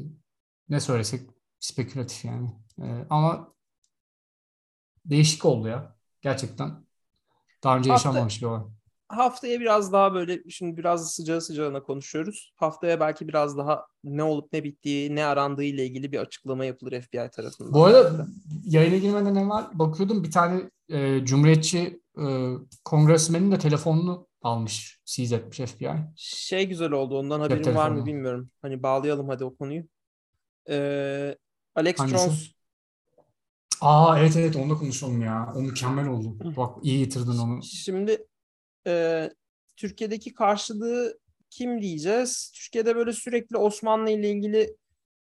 ne 0.69 0.79
söylesek 0.79 1.29
spekülatif 1.59 2.25
yani. 2.25 2.49
Ee, 2.81 3.05
ama 3.09 3.53
değişik 5.05 5.45
oldu 5.45 5.67
ya. 5.67 5.95
Gerçekten. 6.21 6.85
Daha 7.63 7.77
önce 7.77 7.89
yaşanmamış 7.89 8.41
bir 8.41 8.47
olay. 8.47 8.61
Haftaya 9.17 9.59
biraz 9.59 9.93
daha 9.93 10.13
böyle 10.13 10.49
şimdi 10.49 10.77
biraz 10.77 11.13
sıcağı 11.13 11.41
sıcağına 11.41 11.83
konuşuyoruz. 11.83 12.53
Haftaya 12.55 12.99
belki 12.99 13.27
biraz 13.27 13.57
daha 13.57 13.85
ne 14.03 14.23
olup 14.23 14.53
ne 14.53 14.63
bittiği, 14.63 15.15
ne 15.15 15.25
arandığı 15.25 15.63
ile 15.63 15.85
ilgili 15.85 16.11
bir 16.11 16.17
açıklama 16.17 16.65
yapılır 16.65 17.01
FBI 17.01 17.29
tarafından. 17.31 17.73
Bu 17.73 17.85
arada 17.85 18.27
yayına 18.65 18.97
girmeden 18.97 19.35
evvel 19.35 19.65
bakıyordum 19.73 20.23
bir 20.23 20.31
tane 20.31 20.69
e, 20.89 21.25
Cumhuriyetçi 21.25 22.01
e, 22.17 22.25
kongresmenin 22.85 23.51
de 23.51 23.59
telefonunu 23.59 24.27
almış, 24.41 24.99
seize 25.05 25.35
etmiş 25.35 25.71
FBI. 25.71 25.95
Şey 26.15 26.67
güzel 26.67 26.91
oldu 26.91 27.19
ondan 27.19 27.39
haberim 27.39 27.75
var 27.75 27.89
mı 27.89 28.05
bilmiyorum. 28.05 28.49
Hani 28.61 28.83
bağlayalım 28.83 29.29
hadi 29.29 29.45
o 29.45 29.55
konuyu. 29.55 29.83
Ee, 30.69 31.35
Alex 31.75 31.99
Hangisi? 31.99 32.17
Jones. 32.17 32.51
Aa 33.81 34.19
evet 34.19 34.37
evet 34.37 34.55
onu 34.55 34.69
da 34.69 34.75
konuşalım 34.75 35.21
ya. 35.21 35.53
O 35.55 35.61
mükemmel 35.61 36.07
oldu. 36.07 36.55
Bak 36.57 36.77
iyi 36.83 36.99
getirdin 36.99 37.37
onu. 37.37 37.63
Şimdi 37.63 38.27
e, 38.87 39.29
Türkiye'deki 39.77 40.33
karşılığı 40.33 41.19
kim 41.49 41.81
diyeceğiz? 41.81 42.51
Türkiye'de 42.55 42.95
böyle 42.95 43.13
sürekli 43.13 43.57
Osmanlı 43.57 44.09
ile 44.09 44.29
ilgili 44.29 44.77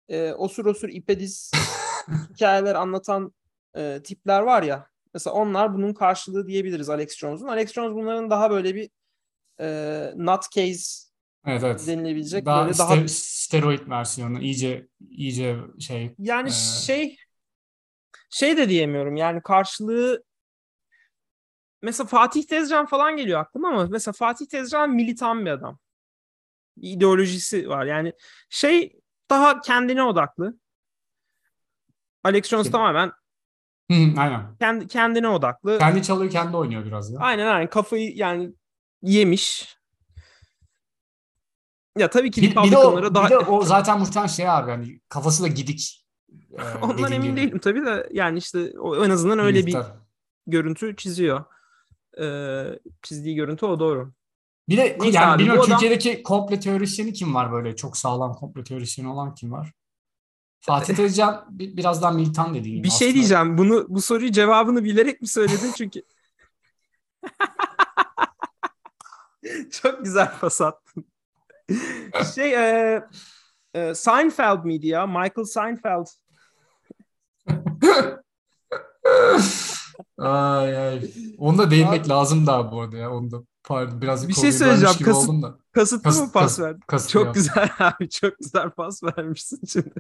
e, 0.09 0.33
osur 0.33 0.65
osur 0.65 0.89
ipediz 0.89 1.51
hikayeler 2.33 2.75
anlatan 2.75 3.33
e, 3.75 4.01
tipler 4.03 4.41
var 4.41 4.63
ya. 4.63 4.87
Mesela 5.13 5.33
onlar 5.33 5.73
bunun 5.73 5.93
karşılığı 5.93 6.47
diyebiliriz 6.47 6.89
Alex 6.89 7.17
Jones'un. 7.17 7.47
Alex 7.47 7.73
Jones 7.73 7.93
bunların 7.93 8.29
daha 8.29 8.49
böyle 8.49 8.75
bir 8.75 8.89
e, 9.59 9.67
nutcase 10.15 11.09
evet, 11.45 11.63
evet. 11.63 11.87
denilebilecek 11.87 12.45
daha 12.45 12.65
böyle 12.65 12.77
daha 12.77 13.07
steroid 13.07 13.89
versiyonu 13.89 14.41
iyice 14.41 14.87
iyice 15.09 15.57
şey 15.79 16.15
yani 16.19 16.49
e... 16.49 16.51
şey 16.85 17.17
şey 18.29 18.57
de 18.57 18.69
diyemiyorum 18.69 19.15
yani 19.15 19.41
karşılığı 19.41 20.23
mesela 21.81 22.07
Fatih 22.07 22.43
Tezcan 22.43 22.85
falan 22.85 23.17
geliyor 23.17 23.39
aklıma 23.39 23.69
ama 23.69 23.85
mesela 23.85 24.13
Fatih 24.13 24.45
Tezcan 24.45 24.89
militan 24.89 25.45
bir 25.45 25.51
adam. 25.51 25.79
İdeolojisi 26.81 27.69
var. 27.69 27.85
Yani 27.85 28.13
şey 28.49 28.99
daha 29.29 29.61
kendine 29.61 30.03
odaklı. 30.03 30.59
Alex 32.23 32.47
Jones 32.47 32.65
şey. 32.65 32.71
tamamen 32.71 33.11
Hı, 33.91 33.95
aynen. 34.17 34.55
Kendi, 34.59 34.87
kendine 34.87 35.27
odaklı. 35.27 35.77
Kendi 35.77 36.03
çalıyor, 36.03 36.31
kendi 36.31 36.57
oynuyor 36.57 36.85
biraz 36.85 37.11
ya. 37.11 37.19
Aynen 37.19 37.47
aynen. 37.47 37.69
Kafayı 37.69 38.15
yani 38.15 38.53
yemiş. 39.01 39.77
Ya 41.97 42.09
tabii 42.09 42.31
ki 42.31 42.41
bir, 42.41 42.55
bir 42.55 42.71
de 42.71 42.77
o, 42.77 43.13
daha... 43.15 43.25
bir 43.25 43.29
de 43.29 43.37
o 43.37 43.63
zaten 43.63 43.99
muhtemelen 43.99 44.27
şey 44.27 44.49
abi 44.49 44.71
yani 44.71 45.01
kafası 45.09 45.43
da 45.43 45.47
gidik. 45.47 45.95
E, 46.59 46.77
Ondan 46.81 47.11
emin 47.11 47.27
gibi. 47.27 47.37
değilim 47.37 47.59
tabii 47.59 47.85
de 47.85 48.09
yani 48.11 48.37
işte 48.37 48.79
o, 48.79 49.05
en 49.05 49.09
azından 49.09 49.39
öyle 49.39 49.65
bir 49.65 49.77
görüntü 50.47 50.95
çiziyor. 50.95 51.45
Ee, 52.21 52.79
çizdiği 53.01 53.35
görüntü 53.35 53.65
o 53.65 53.79
doğru. 53.79 54.13
Bir 54.69 54.77
de 54.77 54.97
Neyse 55.01 55.17
yani 55.17 55.31
abi, 55.31 55.39
bilmiyorum 55.39 55.65
Türkiye'deki 55.69 56.11
adam... 56.13 56.23
komple 56.23 56.59
teorisyeni 56.59 57.13
kim 57.13 57.35
var 57.35 57.51
böyle 57.51 57.75
çok 57.75 57.97
sağlam 57.97 58.33
komple 58.33 58.63
teorisyeni 58.63 59.09
olan 59.09 59.35
kim 59.35 59.51
var? 59.51 59.71
Fatih 60.59 60.95
Tezcan 60.95 61.45
biraz 61.49 62.01
daha 62.01 62.11
militan 62.11 62.53
dediğin 62.53 62.83
Bir 62.83 62.89
şey 62.89 62.95
aslında. 62.95 63.11
şey 63.11 63.13
diyeceğim. 63.13 63.57
Bunu 63.57 63.85
bu 63.89 64.01
soruyu 64.01 64.31
cevabını 64.31 64.83
bilerek 64.83 65.21
mi 65.21 65.27
söyledin 65.27 65.71
çünkü? 65.77 66.01
Çok 69.71 70.03
güzel 70.03 70.31
pas 70.41 70.61
attın. 70.61 71.05
şey 72.35 72.53
e, 72.53 73.01
e, 73.73 73.95
Seinfeld 73.95 74.63
miydi 74.63 74.87
ya? 74.87 75.07
Michael 75.07 75.45
Seinfeld. 75.45 76.05
ay 80.17 80.77
ay. 80.77 81.11
Onu 81.37 81.57
da 81.57 81.71
değinmek 81.71 82.01
abi, 82.01 82.09
lazım 82.09 82.47
daha 82.47 82.71
bu 82.71 82.81
arada 82.81 82.97
ya. 82.97 83.11
Onu 83.11 83.31
da 83.31 83.43
pardon 83.63 84.01
biraz 84.01 84.27
bir 84.27 84.33
şey 84.33 84.51
söyleyeceğim. 84.51 84.95
Kasıt, 85.03 85.43
da. 85.43 85.57
kasıtlı 85.71 86.03
Kasıt, 86.03 86.25
mı 86.25 86.31
pas 86.31 86.59
verdin? 86.59 86.81
Kasıtlı 86.87 87.11
çok 87.11 87.25
yaptım. 87.25 87.43
güzel 87.43 87.69
abi. 87.79 88.09
Çok 88.09 88.37
güzel 88.39 88.69
pas 88.69 89.03
vermişsin 89.03 89.59
şimdi. 89.65 89.93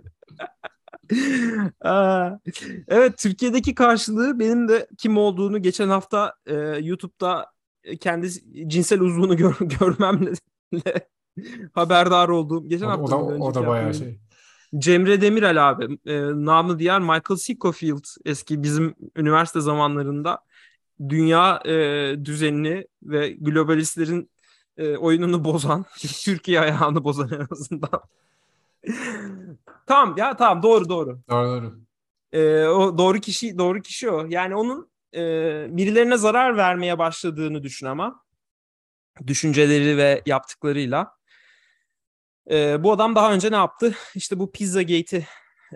evet 2.87 3.17
Türkiye'deki 3.17 3.75
karşılığı 3.75 4.39
benim 4.39 4.67
de 4.67 4.87
kim 4.97 5.17
olduğunu 5.17 5.61
geçen 5.61 5.89
hafta 5.89 6.33
e, 6.45 6.55
YouTube'da 6.81 7.51
kendi 7.99 8.29
cinsel 8.67 9.01
uzvunu 9.01 9.37
gör, 9.37 9.57
görmemle 9.79 10.33
haberdar 11.73 12.29
olduğum. 12.29 12.69
Geçen 12.69 12.85
o, 12.85 12.89
hafta 12.89 13.17
o 13.17 13.29
da, 13.29 13.43
o 13.43 13.53
da 13.53 13.67
bayağı 13.67 13.93
şey. 13.93 14.19
Cemre 14.77 15.21
Demirel 15.21 15.69
abi. 15.69 15.99
E, 16.05 16.21
namı 16.21 16.79
diğer 16.79 16.99
Michael 16.99 17.37
Scofield 17.37 18.05
eski 18.25 18.63
bizim 18.63 18.95
üniversite 19.15 19.61
zamanlarında 19.61 20.39
dünya 21.09 21.61
e, 21.65 21.71
düzenini 22.25 22.87
ve 23.03 23.31
globalistlerin 23.31 24.29
e, 24.77 24.97
oyununu 24.97 25.43
bozan, 25.43 25.85
Türkiye 26.23 26.59
ayağını 26.59 27.03
bozan 27.03 27.29
en 27.31 27.47
azından. 27.51 28.01
tamam 29.87 30.17
ya 30.17 30.37
tamam 30.37 30.63
doğru 30.63 30.89
doğru. 30.89 31.19
Doğru 31.29 31.47
doğru. 31.47 31.79
E, 32.31 32.65
o 32.65 32.97
doğru 32.97 33.19
kişi 33.19 33.57
doğru 33.57 33.81
kişi 33.81 34.09
o. 34.09 34.25
Yani 34.29 34.55
onun 34.55 34.89
e, 35.15 35.21
birilerine 35.77 36.17
zarar 36.17 36.57
vermeye 36.57 36.97
başladığını 36.97 37.63
düşün 37.63 37.85
ama 37.85 38.23
düşünceleri 39.27 39.97
ve 39.97 40.21
yaptıklarıyla. 40.25 41.18
E, 42.49 42.83
bu 42.83 42.91
adam 42.91 43.15
daha 43.15 43.33
önce 43.33 43.51
ne 43.51 43.55
yaptı? 43.55 43.95
İşte 44.15 44.39
bu 44.39 44.51
Pizza 44.51 44.81
Gate'i 44.81 45.25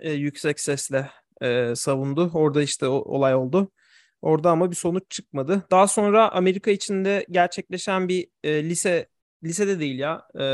e, 0.00 0.12
yüksek 0.12 0.60
sesle 0.60 1.10
e, 1.42 1.74
savundu. 1.76 2.30
Orada 2.34 2.62
işte 2.62 2.88
o, 2.88 2.94
olay 2.94 3.34
oldu. 3.34 3.70
Orada 4.22 4.50
ama 4.50 4.70
bir 4.70 4.76
sonuç 4.76 5.02
çıkmadı. 5.10 5.66
Daha 5.70 5.88
sonra 5.88 6.32
Amerika 6.32 6.70
içinde 6.70 7.26
gerçekleşen 7.30 8.08
bir 8.08 8.28
e, 8.44 8.64
lise 8.64 9.08
lisede 9.44 9.80
değil 9.80 9.98
ya. 9.98 10.22
E, 10.34 10.44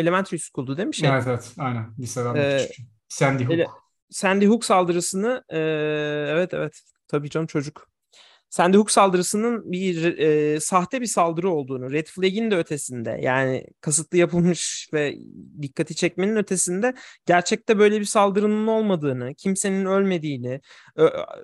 elementary 0.00 0.38
school'du 0.38 0.76
değil 0.76 0.88
mi 0.88 0.94
şey? 0.94 1.10
Evet 1.10 1.24
evet 1.26 1.52
aynen. 1.58 1.94
Liseden 1.98 2.34
ee, 2.36 2.68
Sandy 3.08 3.44
Hook. 3.44 3.54
Ele, 3.54 3.66
Sandy 4.10 4.46
Hook 4.46 4.64
saldırısını 4.64 5.44
e, 5.48 5.58
evet 6.30 6.54
evet 6.54 6.82
tabii 7.08 7.30
canım 7.30 7.46
çocuk. 7.46 7.88
Sandy 8.50 8.76
Hook 8.76 8.90
saldırısının 8.90 9.72
bir 9.72 10.18
e, 10.18 10.60
sahte 10.60 11.00
bir 11.00 11.06
saldırı 11.06 11.50
olduğunu, 11.50 11.92
red 11.92 12.06
flag'in 12.06 12.50
de 12.50 12.56
ötesinde 12.56 13.18
yani 13.22 13.66
kasıtlı 13.80 14.18
yapılmış 14.18 14.88
ve 14.94 15.16
dikkati 15.62 15.94
çekmenin 15.94 16.36
ötesinde 16.36 16.94
gerçekte 17.26 17.78
böyle 17.78 18.00
bir 18.00 18.04
saldırının 18.04 18.66
olmadığını, 18.66 19.34
kimsenin 19.34 19.84
ölmediğini, 19.86 20.60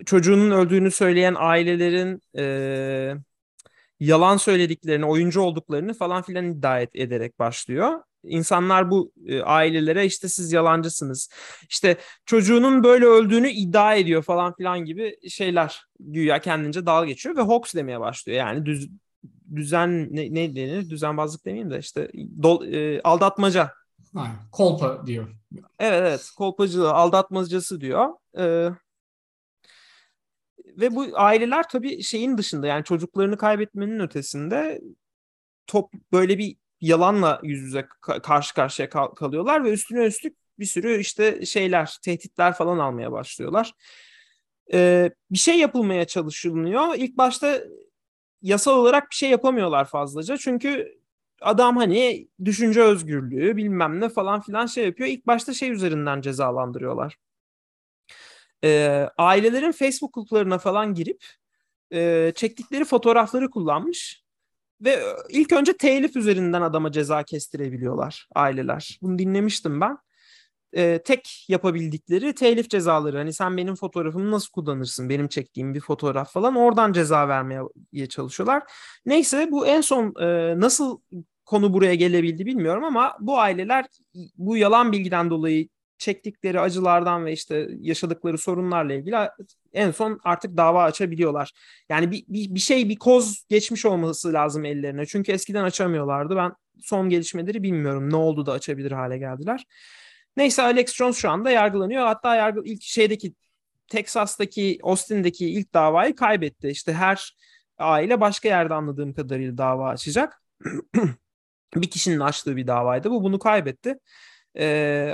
çocuğunun 0.07 0.51
öldüğünü 0.51 0.91
söyleyen 0.91 1.35
ailelerin 1.39 2.21
e, 2.39 3.15
yalan 4.01 4.37
söylediklerini, 4.37 5.05
oyuncu 5.05 5.41
olduklarını 5.41 5.95
falan 5.95 6.23
filan 6.23 6.53
iddia 6.53 6.81
ederek 6.81 7.39
başlıyor. 7.39 8.01
İnsanlar 8.27 8.91
bu 8.91 9.13
e, 9.27 9.43
ailelere 9.43 10.07
işte 10.07 10.29
siz 10.29 10.53
yalancısınız. 10.53 11.29
İşte 11.69 11.97
çocuğunun 12.27 12.85
böyle 12.85 13.05
öldüğünü 13.05 13.51
iddia 13.51 13.95
ediyor 13.95 14.23
falan 14.23 14.55
filan 14.55 14.85
gibi 14.85 15.17
şeyler 15.29 15.85
güya 16.01 16.41
kendince 16.41 16.87
dalga 16.87 17.07
geçiyor 17.07 17.37
ve 17.37 17.41
hoax 17.41 17.75
demeye 17.75 18.01
başlıyor. 18.01 18.39
Yani 18.39 18.67
düz, 18.67 18.91
düzen 19.55 20.09
ne, 20.17 20.35
ne 20.35 20.57
denir? 20.57 20.91
Düzenbazlık 20.91 21.45
demeyeyim 21.45 21.71
de 21.71 21.79
işte 21.79 22.11
dol, 22.43 22.67
e, 22.67 23.01
aldatmaca. 23.03 23.73
Aynen. 24.15 24.37
Kolpa 24.53 25.07
diyor. 25.07 25.29
Evet 25.79 26.01
evet 26.01 26.31
kolpacılığı 26.37 26.93
aldatmacası 26.93 27.81
diyor. 27.81 28.09
Ee, 28.39 28.69
ve 30.67 30.95
bu 30.95 31.07
aileler 31.15 31.69
tabii 31.69 32.03
şeyin 32.03 32.39
dışında 32.39 32.67
yani 32.67 32.85
çocuklarını 32.85 33.37
kaybetmenin 33.37 34.01
ötesinde 34.01 34.81
top 35.67 35.93
böyle 36.13 36.39
bir 36.39 36.57
yalanla 36.81 37.41
yüz 37.43 37.63
yüze 37.63 37.89
karşı 38.23 38.55
karşıya 38.55 38.89
kal- 38.91 39.15
kalıyorlar 39.15 39.65
ve 39.65 39.73
üstüne 39.73 40.05
üstlük 40.05 40.37
bir 40.59 40.65
sürü 40.65 40.99
işte 40.99 41.47
şeyler, 41.47 41.97
tehditler 42.05 42.55
falan 42.55 42.79
almaya 42.79 43.13
başlıyorlar. 43.13 43.73
Ee, 44.73 45.11
bir 45.31 45.39
şey 45.39 45.59
yapılmaya 45.59 46.05
çalışılıyor. 46.05 46.95
İlk 46.97 47.17
başta 47.19 47.61
yasal 48.43 48.79
olarak 48.79 49.11
bir 49.11 49.17
şey 49.17 49.31
yapamıyorlar 49.31 49.85
fazlaca. 49.85 50.37
Çünkü 50.37 50.99
adam 51.41 51.77
hani 51.77 52.29
düşünce 52.45 52.83
özgürlüğü 52.83 53.57
bilmem 53.57 54.01
ne 54.01 54.09
falan 54.09 54.41
filan 54.41 54.67
şey 54.67 54.85
yapıyor. 54.85 55.09
İlk 55.09 55.27
başta 55.27 55.55
şey 55.55 55.71
üzerinden 55.71 56.21
cezalandırıyorlar. 56.21 57.17
Ee, 58.65 59.09
ailelerin 59.19 59.73
Facebook 59.73 60.15
gruplarına 60.15 60.59
falan 60.59 60.95
girip 60.95 61.25
e, 61.93 62.33
çektikleri 62.35 62.85
fotoğrafları 62.85 63.51
kullanmış 63.51 64.26
ve 64.81 64.91
e, 64.91 65.05
ilk 65.29 65.53
önce 65.53 65.77
telif 65.77 66.17
üzerinden 66.17 66.63
adama 66.63 66.93
ceza 66.93 67.23
kestirebiliyorlar 67.23 68.29
aileler. 68.35 68.99
Bunu 69.03 69.19
dinlemiştim 69.19 69.81
ben. 69.81 69.99
Ee, 70.77 71.03
tek 71.05 71.45
yapabildikleri 71.49 72.35
telif 72.35 72.71
cezaları. 72.71 73.17
Hani 73.17 73.33
sen 73.33 73.57
benim 73.57 73.75
fotoğrafımı 73.75 74.31
nasıl 74.31 74.51
kullanırsın? 74.51 75.09
Benim 75.09 75.29
çektiğim 75.29 75.75
bir 75.75 75.81
fotoğraf 75.81 76.33
falan. 76.33 76.57
Oradan 76.57 76.93
ceza 76.93 77.29
vermeye 77.29 77.63
çalışıyorlar. 78.09 78.63
Neyse 79.07 79.49
bu 79.51 79.67
en 79.67 79.81
son 79.81 80.15
e, 80.21 80.61
nasıl 80.61 80.99
konu 81.45 81.73
buraya 81.73 81.95
gelebildi 81.95 82.47
bilmiyorum 82.47 82.85
ama 82.85 83.17
bu 83.21 83.39
aileler 83.39 83.85
bu 84.37 84.57
yalan 84.57 84.93
bilgiden 84.93 85.31
dolayı 85.31 85.69
çektikleri 85.99 86.61
acılardan 86.61 87.27
ve 87.27 87.33
işte 87.33 87.69
yaşadıkları 87.81 88.39
sorunlarla 88.39 88.95
ilgili 88.95 89.17
en 89.73 89.91
son 89.91 90.21
artık 90.25 90.57
dava 90.57 90.85
açabiliyorlar. 90.85 91.53
Yani 91.89 92.11
bir, 92.11 92.25
bir, 92.29 92.55
bir 92.55 92.61
şey 92.61 92.89
bir 92.89 92.97
koz 92.97 93.45
geçmiş 93.49 93.87
olması 93.87 94.33
lazım 94.33 94.65
ellerine. 94.65 95.07
Çünkü 95.07 95.33
eskiden 95.33 95.65
açamıyorlardı. 95.65 96.37
Ben 96.37 96.53
son 96.83 97.09
gelişmeleri 97.09 97.63
bilmiyorum. 97.63 98.11
Ne 98.11 98.17
oldu 98.17 98.47
da 98.47 98.53
açabilir 98.53 98.93
hale 98.93 99.19
geldiler. 99.19 99.65
Neyse 100.37 100.63
Alex 100.63 100.95
Jones 100.95 101.17
şu 101.17 101.31
anda 101.31 101.51
yargılanıyor. 101.51 102.07
Hatta 102.07 102.37
yargı 102.37 102.61
ilk 102.65 102.83
şeydeki 102.83 103.35
Texas'taki 103.89 104.79
Austin'deki 104.83 105.51
ilk 105.51 105.75
davayı 105.75 106.17
kaybetti. 106.17 106.69
İşte 106.69 106.93
her 106.93 107.37
aile 107.79 108.21
başka 108.21 108.49
yerde 108.49 108.75
anladığım 108.75 109.15
kadarıyla 109.15 109.59
dava 109.59 109.89
açacak. 109.89 110.43
bir 111.75 111.91
kişinin 111.91 112.21
açtığı 112.21 112.57
bir 112.57 112.67
davaydı 112.67 113.11
bu. 113.11 113.23
Bunu 113.23 113.39
kaybetti. 113.39 113.99
Ee, 114.59 115.13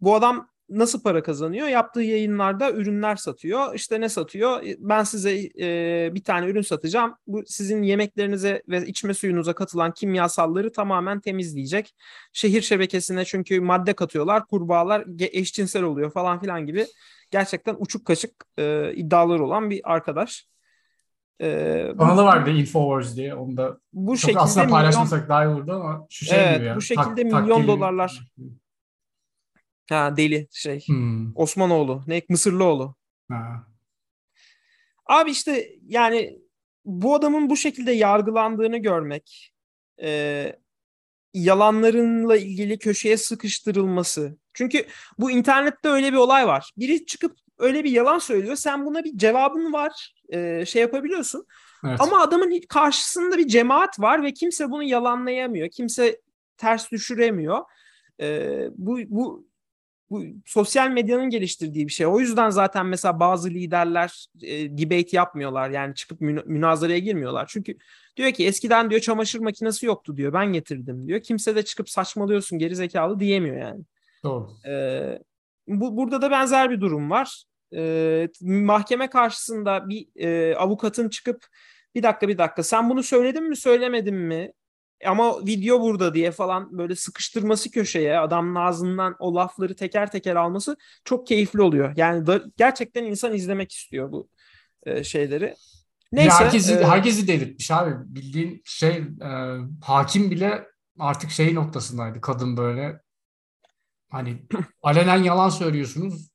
bu 0.00 0.14
adam 0.14 0.48
nasıl 0.68 1.02
para 1.02 1.22
kazanıyor? 1.22 1.68
Yaptığı 1.68 2.02
yayınlarda 2.02 2.72
ürünler 2.72 3.16
satıyor. 3.16 3.74
İşte 3.74 4.00
ne 4.00 4.08
satıyor? 4.08 4.62
Ben 4.78 5.04
size 5.04 5.50
e, 5.60 6.10
bir 6.14 6.24
tane 6.24 6.46
ürün 6.46 6.62
satacağım. 6.62 7.14
Bu 7.26 7.42
sizin 7.46 7.82
yemeklerinize 7.82 8.62
ve 8.68 8.86
içme 8.86 9.14
suyunuza 9.14 9.54
katılan 9.54 9.92
kimyasalları 9.92 10.72
tamamen 10.72 11.20
temizleyecek. 11.20 11.94
Şehir 12.32 12.62
şebekesine 12.62 13.24
çünkü 13.24 13.60
madde 13.60 13.92
katıyorlar. 13.92 14.46
Kurbağalar 14.46 15.04
eşcinsel 15.18 15.82
oluyor 15.82 16.10
falan 16.10 16.40
filan 16.40 16.66
gibi. 16.66 16.86
Gerçekten 17.30 17.76
uçuk 17.78 18.04
kaçık 18.04 18.44
e, 18.58 18.92
iddialar 18.94 19.40
olan 19.40 19.70
bir 19.70 19.80
arkadaş. 19.92 20.46
Ee, 21.40 21.92
Kanalı 21.98 22.22
vardı 22.24 22.50
Infowars 22.50 23.16
diye. 23.16 23.34
Onu 23.34 23.56
da 23.56 23.78
bu 23.92 24.12
çok 24.12 24.20
şekilde 24.20 24.40
aslında 24.40 24.66
paylaşmasak 24.66 25.12
milyon... 25.12 25.28
daha 25.28 25.44
iyi 25.44 25.48
olurdu 25.48 25.72
ama 25.72 26.06
şu 26.10 26.24
şey 26.24 26.44
evet, 26.44 26.56
gibi 26.56 26.66
ya. 26.66 26.76
Bu 26.76 26.80
şekilde 26.80 27.28
tak, 27.28 27.42
milyon 27.42 27.66
dolarlar. 27.66 28.32
Ha 29.90 30.16
deli 30.16 30.48
şey. 30.50 30.86
Hmm. 30.86 31.36
Osmanoğlu. 31.36 32.02
Ne? 32.06 32.22
Mısırlıoğlu. 32.28 32.94
Ha. 33.30 33.66
Abi 35.06 35.30
işte 35.30 35.68
yani 35.86 36.38
bu 36.84 37.14
adamın 37.14 37.50
bu 37.50 37.56
şekilde 37.56 37.92
yargılandığını 37.92 38.78
görmek, 38.78 39.52
e, 40.02 40.52
yalanlarınla 41.34 42.36
ilgili 42.36 42.78
köşeye 42.78 43.16
sıkıştırılması. 43.16 44.38
Çünkü 44.54 44.86
bu 45.18 45.30
internette 45.30 45.88
öyle 45.88 46.12
bir 46.12 46.16
olay 46.16 46.46
var. 46.46 46.72
Biri 46.76 47.06
çıkıp 47.06 47.36
öyle 47.58 47.84
bir 47.84 47.90
yalan 47.90 48.18
söylüyor. 48.18 48.56
Sen 48.56 48.86
buna 48.86 49.04
bir 49.04 49.16
cevabın 49.18 49.72
var. 49.72 50.14
E, 50.28 50.66
şey 50.66 50.82
yapabiliyorsun. 50.82 51.46
Evet. 51.86 52.00
Ama 52.00 52.20
adamın 52.20 52.60
karşısında 52.68 53.38
bir 53.38 53.48
cemaat 53.48 54.00
var 54.00 54.22
ve 54.22 54.32
kimse 54.32 54.70
bunu 54.70 54.82
yalanlayamıyor. 54.82 55.68
Kimse 55.68 56.20
ters 56.56 56.92
düşüremiyor. 56.92 57.58
E, 58.20 58.58
bu 58.76 58.98
bu 59.08 59.46
bu 60.10 60.24
sosyal 60.46 60.90
medyanın 60.90 61.30
geliştirdiği 61.30 61.86
bir 61.86 61.92
şey. 61.92 62.06
O 62.06 62.20
yüzden 62.20 62.50
zaten 62.50 62.86
mesela 62.86 63.20
bazı 63.20 63.50
liderler 63.50 64.26
e, 64.42 64.78
debate 64.78 65.16
yapmıyorlar. 65.16 65.70
Yani 65.70 65.94
çıkıp 65.94 66.20
mün- 66.20 66.42
münazaraya 66.46 66.98
girmiyorlar. 66.98 67.46
Çünkü 67.48 67.76
diyor 68.16 68.32
ki 68.32 68.46
eskiden 68.46 68.90
diyor 68.90 69.00
çamaşır 69.00 69.38
makinesi 69.38 69.86
yoktu 69.86 70.16
diyor. 70.16 70.32
Ben 70.32 70.52
getirdim 70.52 71.08
diyor. 71.08 71.20
Kimse 71.20 71.56
de 71.56 71.62
çıkıp 71.64 71.90
saçmalıyorsun 71.90 72.58
geri 72.58 72.76
zekalı 72.76 73.20
diyemiyor 73.20 73.56
yani. 73.56 73.80
Doğru. 74.24 74.48
Ee, 74.68 75.18
bu, 75.68 75.96
burada 75.96 76.22
da 76.22 76.30
benzer 76.30 76.70
bir 76.70 76.80
durum 76.80 77.10
var. 77.10 77.44
Ee, 77.76 78.28
mahkeme 78.40 79.10
karşısında 79.10 79.88
bir 79.88 80.06
e, 80.16 80.56
avukatın 80.56 81.08
çıkıp 81.08 81.46
bir 81.94 82.02
dakika 82.02 82.28
bir 82.28 82.38
dakika 82.38 82.62
sen 82.62 82.90
bunu 82.90 83.02
söyledin 83.02 83.48
mi 83.48 83.56
söylemedin 83.56 84.14
mi? 84.14 84.52
Ama 85.06 85.46
video 85.46 85.80
burada 85.80 86.14
diye 86.14 86.30
falan 86.30 86.78
böyle 86.78 86.96
sıkıştırması 86.96 87.70
köşeye 87.70 88.18
adamın 88.18 88.54
ağzından 88.54 89.16
o 89.18 89.34
lafları 89.34 89.76
teker 89.76 90.10
teker 90.10 90.36
alması 90.36 90.76
çok 91.04 91.26
keyifli 91.26 91.62
oluyor. 91.62 91.92
Yani 91.96 92.26
da, 92.26 92.42
gerçekten 92.56 93.04
insan 93.04 93.34
izlemek 93.34 93.72
istiyor 93.72 94.12
bu 94.12 94.28
e, 94.86 95.04
şeyleri. 95.04 95.54
Neyse. 96.12 96.28
Ya 96.28 96.40
herkesi, 96.40 96.74
e, 96.74 96.84
herkesi 96.84 97.28
delirtmiş 97.28 97.70
abi. 97.70 97.94
Bildiğin 98.14 98.62
şey 98.64 98.96
e, 99.22 99.30
hakim 99.82 100.30
bile 100.30 100.66
artık 100.98 101.30
şey 101.30 101.54
noktasındaydı 101.54 102.20
kadın 102.20 102.56
böyle 102.56 103.00
hani 104.10 104.42
alenen 104.82 105.22
yalan 105.22 105.48
söylüyorsunuz 105.48 106.30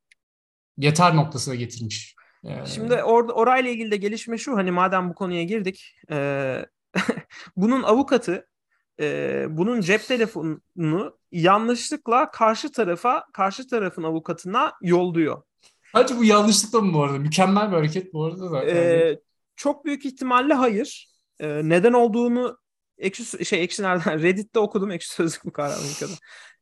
yeter 0.77 1.15
noktasına 1.15 1.55
getirmiş. 1.55 2.15
Ee... 2.43 2.65
Şimdi 2.65 2.93
or- 2.93 3.31
orayla 3.31 3.71
ilgili 3.71 3.91
de 3.91 3.97
gelişme 3.97 4.38
şu 4.38 4.57
hani 4.57 4.71
madem 4.71 5.10
bu 5.10 5.13
konuya 5.13 5.43
girdik 5.43 5.95
e- 6.12 6.65
bunun 7.55 7.84
avukatı 7.84 8.47
e- 8.99 9.45
bunun 9.49 9.81
cep 9.81 10.07
telefonunu 10.07 11.19
yanlışlıkla 11.31 12.31
karşı 12.31 12.71
tarafa 12.71 13.23
karşı 13.34 13.67
tarafın 13.67 14.03
avukatına 14.03 14.73
yolluyor. 14.81 15.41
Hacı 15.93 16.17
bu 16.17 16.23
yanlışlıkla 16.23 16.81
mı 16.81 16.93
bu 16.93 17.03
arada? 17.03 17.17
Mükemmel 17.17 17.71
bir 17.71 17.75
hareket 17.75 18.13
bu 18.13 18.25
arada 18.25 18.51
da. 18.51 18.65
Ee, 18.65 19.19
çok 19.55 19.86
büyük 19.86 20.05
ihtimalle 20.05 20.53
hayır. 20.53 21.12
Ee, 21.39 21.62
neden 21.63 21.93
olduğunu 21.93 22.57
ekşi 23.02 23.46
şey 23.46 23.64
ekşi 23.64 23.84
nereden 23.84 24.22
Reddit'te 24.24 24.60
okudum 24.60 24.92
ekşi 24.92 25.10
sözlük 25.10 25.46
bu 25.46 25.52
kahramanlıkada. 25.52 26.12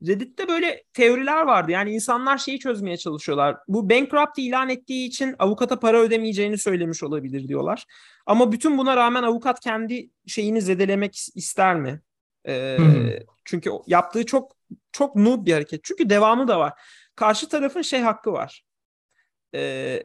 Reddit'te 0.07 0.47
böyle 0.47 0.83
teoriler 0.93 1.43
vardı. 1.43 1.71
Yani 1.71 1.91
insanlar 1.91 2.37
şeyi 2.37 2.59
çözmeye 2.59 2.97
çalışıyorlar. 2.97 3.57
Bu 3.67 3.89
bankrupt 3.89 4.37
ilan 4.37 4.69
ettiği 4.69 5.07
için 5.07 5.35
avukata 5.39 5.79
para 5.79 5.99
ödemeyeceğini 5.99 6.57
söylemiş 6.57 7.03
olabilir 7.03 7.47
diyorlar. 7.47 7.85
Ama 8.25 8.51
bütün 8.51 8.77
buna 8.77 8.97
rağmen 8.97 9.23
avukat 9.23 9.59
kendi 9.59 10.09
şeyini 10.27 10.61
zedelemek 10.61 11.15
ister 11.35 11.75
mi? 11.75 12.01
Ee, 12.47 12.77
çünkü 13.45 13.71
yaptığı 13.87 14.25
çok 14.25 14.55
çok 14.91 15.15
noob 15.15 15.45
bir 15.45 15.53
hareket. 15.53 15.83
Çünkü 15.83 16.09
devamı 16.09 16.47
da 16.47 16.59
var. 16.59 16.73
Karşı 17.15 17.49
tarafın 17.49 17.81
şey 17.81 18.01
hakkı 18.01 18.31
var. 18.31 18.63
Ee, 19.55 20.03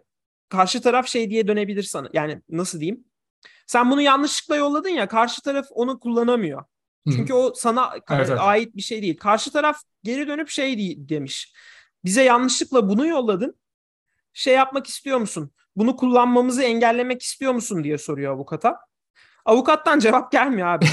karşı 0.49 0.83
taraf 0.83 1.07
şey 1.09 1.31
diye 1.31 1.49
dönebilir 1.49 1.83
sana. 1.83 2.09
Yani 2.13 2.43
nasıl 2.49 2.81
diyeyim? 2.81 3.05
Sen 3.67 3.91
bunu 3.91 4.01
yanlışlıkla 4.01 4.57
yolladın 4.57 4.89
ya 4.89 5.09
karşı 5.09 5.43
taraf 5.43 5.67
onu 5.71 6.01
kullanamıyor. 6.01 6.65
Çünkü 7.13 7.33
Hı. 7.33 7.37
o 7.37 7.55
sana 7.55 7.93
evet, 8.11 8.29
evet. 8.29 8.41
ait 8.41 8.77
bir 8.77 8.83
şey 8.83 9.03
değil. 9.03 9.17
Karşı 9.17 9.53
taraf 9.53 9.77
geri 10.03 10.29
dönüp 10.29 10.49
şey 10.49 10.97
demiş. 11.09 11.55
Bize 12.05 12.23
yanlışlıkla 12.23 12.89
bunu 12.89 13.07
yolladın. 13.07 13.59
Şey 14.33 14.55
yapmak 14.55 14.87
istiyor 14.87 15.19
musun? 15.19 15.51
Bunu 15.77 15.97
kullanmamızı 15.97 16.63
engellemek 16.63 17.23
istiyor 17.23 17.53
musun 17.53 17.85
diye 17.85 17.99
soruyor 17.99 18.33
avukata. 18.35 18.77
Avukattan 19.45 19.99
cevap 19.99 20.33
gelmiyor 20.33 20.69
abi 20.69 20.87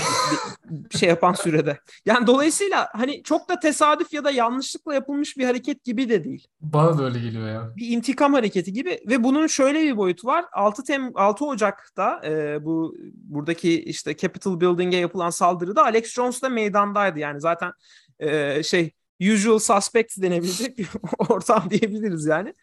bir 0.71 0.97
şey 0.97 1.09
yapan 1.09 1.33
sürede. 1.33 1.79
Yani 2.05 2.27
dolayısıyla 2.27 2.89
hani 2.93 3.23
çok 3.23 3.49
da 3.49 3.59
tesadüf 3.59 4.13
ya 4.13 4.23
da 4.23 4.31
yanlışlıkla 4.31 4.93
yapılmış 4.93 5.37
bir 5.37 5.45
hareket 5.45 5.83
gibi 5.83 6.09
de 6.09 6.23
değil. 6.23 6.47
Bana 6.61 6.97
da 6.97 7.03
öyle 7.03 7.19
geliyor 7.19 7.49
ya. 7.49 7.73
Bir 7.75 7.87
intikam 7.87 8.33
hareketi 8.33 8.73
gibi 8.73 8.99
ve 9.07 9.23
bunun 9.23 9.47
şöyle 9.47 9.81
bir 9.81 9.97
boyutu 9.97 10.27
var. 10.27 10.45
6 10.51 10.83
Tem 10.83 11.11
6 11.15 11.45
Ocak'ta 11.45 12.21
e, 12.25 12.65
bu 12.65 12.95
buradaki 13.13 13.83
işte 13.83 14.17
Capitol 14.17 14.61
Building'e 14.61 14.97
yapılan 14.97 15.29
saldırıda 15.29 15.83
Alex 15.83 16.13
Jones 16.13 16.41
da 16.41 16.49
meydandaydı. 16.49 17.19
Yani 17.19 17.41
zaten 17.41 17.71
e, 18.19 18.63
şey 18.63 18.91
usual 19.33 19.59
suspect 19.59 20.21
denebilecek 20.21 20.77
bir 20.77 20.87
ortam 21.29 21.69
diyebiliriz 21.69 22.25
yani. 22.25 22.53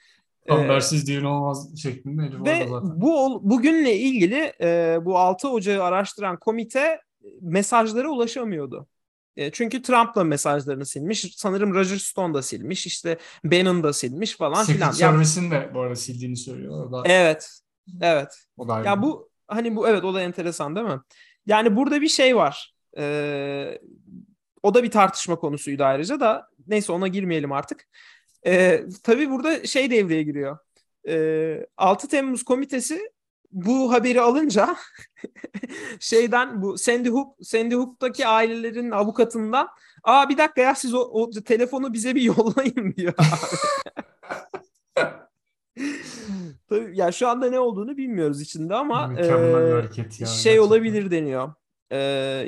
Habersiz 0.48 1.08
düğün 1.08 1.24
olmaz 1.24 1.82
şeklinde. 1.82 2.22
Ve 2.44 2.68
bu 2.82 3.40
bugünle 3.42 3.96
ilgili 3.96 4.52
e, 4.60 4.98
bu 5.02 5.18
6 5.18 5.48
Ocağı 5.48 5.82
araştıran 5.82 6.36
komite 6.36 6.80
e, 6.80 7.00
mesajlara 7.40 8.08
ulaşamıyordu. 8.10 8.86
E, 9.36 9.50
çünkü 9.50 9.82
Trump'la 9.82 10.24
mesajlarını 10.24 10.86
silmiş. 10.86 11.34
Sanırım 11.36 11.74
Roger 11.74 11.96
Stone 11.96 12.34
da 12.34 12.42
silmiş. 12.42 12.86
İşte 12.86 13.18
Bannon 13.44 13.82
da 13.82 13.92
silmiş 13.92 14.36
falan 14.36 14.62
Secret 14.62 14.76
filan. 14.76 14.90
Service'in 14.90 15.50
de 15.50 15.70
bu 15.74 15.80
arada 15.80 15.96
sildiğini 15.96 16.36
söylüyor. 16.36 16.92
Da... 16.92 17.02
Evet. 17.04 17.60
Evet. 18.00 18.28
O 18.56 18.68
da 18.68 18.80
ya 18.80 19.02
bu 19.02 19.30
hani 19.48 19.76
bu 19.76 19.88
evet 19.88 20.04
o 20.04 20.14
da 20.14 20.20
enteresan 20.20 20.76
değil 20.76 20.86
mi? 20.86 21.00
Yani 21.46 21.76
burada 21.76 22.00
bir 22.00 22.08
şey 22.08 22.36
var. 22.36 22.74
Ee, 22.98 23.80
o 24.62 24.74
da 24.74 24.82
bir 24.82 24.90
tartışma 24.90 25.36
konusuydu 25.36 25.84
ayrıca 25.84 26.20
da. 26.20 26.48
Neyse 26.66 26.92
ona 26.92 27.08
girmeyelim 27.08 27.52
artık. 27.52 27.88
E, 28.46 28.84
tabii 29.02 29.30
burada 29.30 29.66
şey 29.66 29.90
devreye 29.90 30.22
giriyor. 30.22 30.58
E, 31.08 31.66
6 31.76 32.08
Temmuz 32.08 32.42
komitesi 32.42 33.10
bu 33.52 33.92
haberi 33.92 34.20
alınca 34.20 34.76
şeyden 36.00 36.62
bu 36.62 36.78
Sandy 36.78 37.08
Hook 37.08 37.36
Sandy 37.42 37.74
Hook'taki 37.74 38.26
ailelerin 38.26 38.90
avukatından 38.90 39.68
aa 40.04 40.28
bir 40.28 40.38
dakika 40.38 40.60
ya 40.60 40.74
siz 40.74 40.94
o, 40.94 40.98
o 40.98 41.30
telefonu 41.30 41.92
bize 41.92 42.14
bir 42.14 42.22
yollayın 42.36 42.94
diyor. 42.96 43.14
Tabii 46.68 46.96
ya 46.96 47.12
şu 47.12 47.28
anda 47.28 47.50
ne 47.50 47.58
olduğunu 47.58 47.96
bilmiyoruz 47.96 48.40
içinde 48.40 48.74
ama 48.74 49.14
e, 49.18 49.30
hareket 49.30 50.20
ya, 50.20 50.26
şey 50.26 50.60
olabilir 50.60 51.10
deniyor. 51.10 51.52
Ee, 51.90 51.96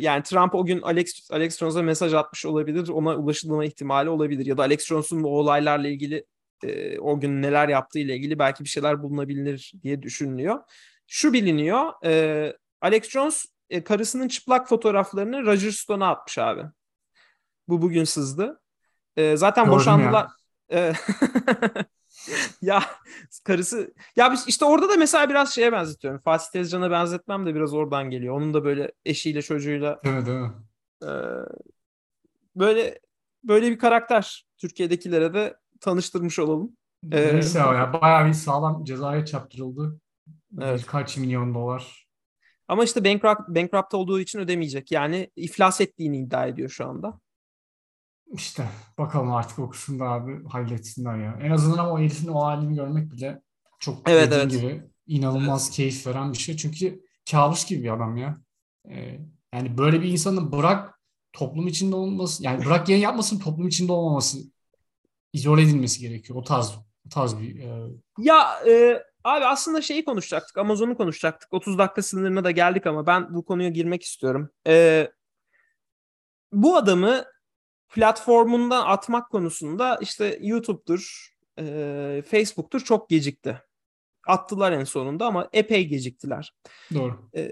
yani 0.01 0.23
Trump 0.23 0.55
o 0.55 0.67
gün 0.67 0.83
Alex 0.83 1.31
Alex 1.31 1.59
Jones'a 1.59 1.83
mesaj 1.83 2.15
atmış 2.15 2.47
olabilir. 2.47 2.89
Ona 2.89 3.17
ulaşılma 3.17 3.65
ihtimali 3.65 4.11
olabilir. 4.11 4.47
Ya 4.47 4.59
da 4.59 4.63
Alex 4.63 4.87
Jones'un 4.87 5.23
o 5.23 5.29
olaylarla 5.29 5.89
ilgili 5.89 6.27
e, 6.65 6.99
o 6.99 7.21
gün 7.21 7.43
neler 7.43 7.69
yaptığı 7.69 7.99
ile 7.99 8.17
ilgili 8.17 8.39
belki 8.39 8.65
bir 8.65 8.69
şeyler 8.69 9.03
bulunabilir 9.03 9.73
diye 9.83 10.03
düşünülüyor. 10.03 10.61
Şu 11.07 11.33
biliniyor. 11.33 11.93
E, 12.05 12.53
Alex 12.81 13.09
Jones 13.11 13.47
e, 13.71 13.85
karısının 13.85 14.29
çıplak 14.29 14.69
fotoğraflarını 14.69 15.47
Roger 15.47 15.71
Stone'a 15.71 16.09
atmış 16.09 16.39
abi. 16.39 16.63
Bu 17.69 17.83
bugün 17.83 18.05
sızdı. 18.05 18.61
E, 19.17 19.37
zaten 19.37 19.65
Gördüm 19.65 19.79
boşandılar. 19.79 20.27
Ya. 22.63 22.83
karısı 23.45 23.95
ya 24.17 24.35
işte 24.47 24.65
orada 24.65 24.89
da 24.89 24.97
mesela 24.97 25.31
biraz 25.31 25.55
şeye 25.55 25.73
benzetiyorum. 25.73 26.21
Fatih 26.21 26.47
Tezcan'a 26.53 26.91
benzetmem 26.91 27.47
de 27.47 27.55
biraz 27.55 27.75
oradan 27.75 28.11
geliyor. 28.11 28.37
Onun 28.37 28.55
da 28.55 28.65
böyle 28.65 28.93
eşiyle 29.05 29.43
çocuğuyla 29.43 30.01
Evet 30.05 30.29
evet. 30.29 30.51
E, 31.03 31.11
böyle 32.57 33.01
böyle 33.45 33.71
bir 33.71 33.79
karakter 33.79 34.47
Türkiye'dekilere 34.59 35.35
de 35.35 35.57
tanıştırmış 35.81 36.39
olalım. 36.39 36.77
Ee, 37.13 37.35
Neyse 37.35 37.59
ya 37.59 37.93
bayağı 38.03 38.27
bir 38.27 38.33
sağlam 38.33 38.85
cezaya 38.85 39.25
çarptırıldı. 39.25 40.01
Evet. 40.61 40.87
Kaç 40.87 41.17
milyon 41.17 41.55
dolar. 41.55 42.07
Ama 42.69 42.85
işte 42.85 43.05
bankrupt, 43.05 43.49
bankrupt 43.49 43.95
olduğu 43.95 44.21
için 44.21 44.39
ödemeyecek. 44.39 44.93
Yani 44.93 45.31
iflas 45.37 45.81
ettiğini 45.81 46.19
iddia 46.19 46.47
ediyor 46.47 46.69
şu 46.69 46.87
anda. 46.87 47.21
İşte 48.35 48.69
bakalım 48.99 49.33
artık 49.33 49.59
o 49.59 49.71
kısımda 49.71 50.05
abi 50.05 50.45
halletsinler 50.45 51.19
ya. 51.19 51.39
En 51.43 51.51
azından 51.51 51.79
ama 51.79 51.93
o 51.93 51.99
herifin 51.99 52.29
o 52.29 52.45
halini 52.45 52.75
görmek 52.75 53.13
bile 53.13 53.43
çok 53.79 54.09
evet, 54.09 54.33
evet. 54.33 54.51
gibi 54.51 54.83
inanılmaz 55.07 55.65
evet. 55.65 55.77
keyif 55.77 56.07
veren 56.07 56.33
bir 56.33 56.39
şey. 56.39 56.57
Çünkü 56.57 57.03
kabus 57.31 57.67
gibi 57.67 57.83
bir 57.83 57.95
adam 57.95 58.17
ya. 58.17 58.41
Ee, 58.91 59.21
yani 59.55 59.79
böyle 59.79 60.01
bir 60.03 60.09
insanın 60.09 60.53
bırak 60.53 61.01
toplum 61.33 61.67
içinde 61.67 61.97
olması, 61.97 62.43
yani 62.43 62.65
bırak 62.65 62.89
yayın 62.89 63.03
yapmasın 63.03 63.39
toplum 63.39 63.69
içinde 63.69 63.93
olmaması 63.93 64.39
izole 65.33 65.63
edilmesi 65.63 66.01
gerekiyor. 66.01 66.39
O 66.39 66.45
tarz 66.45 66.75
o 67.07 67.09
tarz 67.09 67.39
bir 67.39 67.59
e... 67.59 67.91
Ya 68.19 68.61
e, 68.69 69.03
abi 69.25 69.45
aslında 69.45 69.83
şeyi 69.83 70.05
konuşacaktık. 70.05 70.59
Amazon'u 70.59 70.97
konuşacaktık. 70.97 71.53
30 71.53 71.79
dakika 71.79 72.03
sınırına 72.03 72.45
da 72.45 72.51
geldik 72.51 72.87
ama 72.87 73.07
ben 73.07 73.35
bu 73.35 73.45
konuya 73.45 73.69
girmek 73.69 74.03
istiyorum. 74.03 74.51
E, 74.67 75.07
bu 76.53 76.77
adamı 76.77 77.25
platformundan 77.91 78.87
atmak 78.87 79.31
konusunda 79.31 79.99
işte 80.01 80.39
YouTube'dur, 80.41 81.35
e, 81.59 82.23
Facebook'tur 82.31 82.81
çok 82.81 83.09
gecikti. 83.09 83.63
Attılar 84.31 84.73
en 84.73 84.85
sonunda 84.85 85.27
ama 85.27 85.49
epey 85.53 85.87
geciktiler. 85.89 86.55
Doğru. 86.95 87.31
E, 87.35 87.51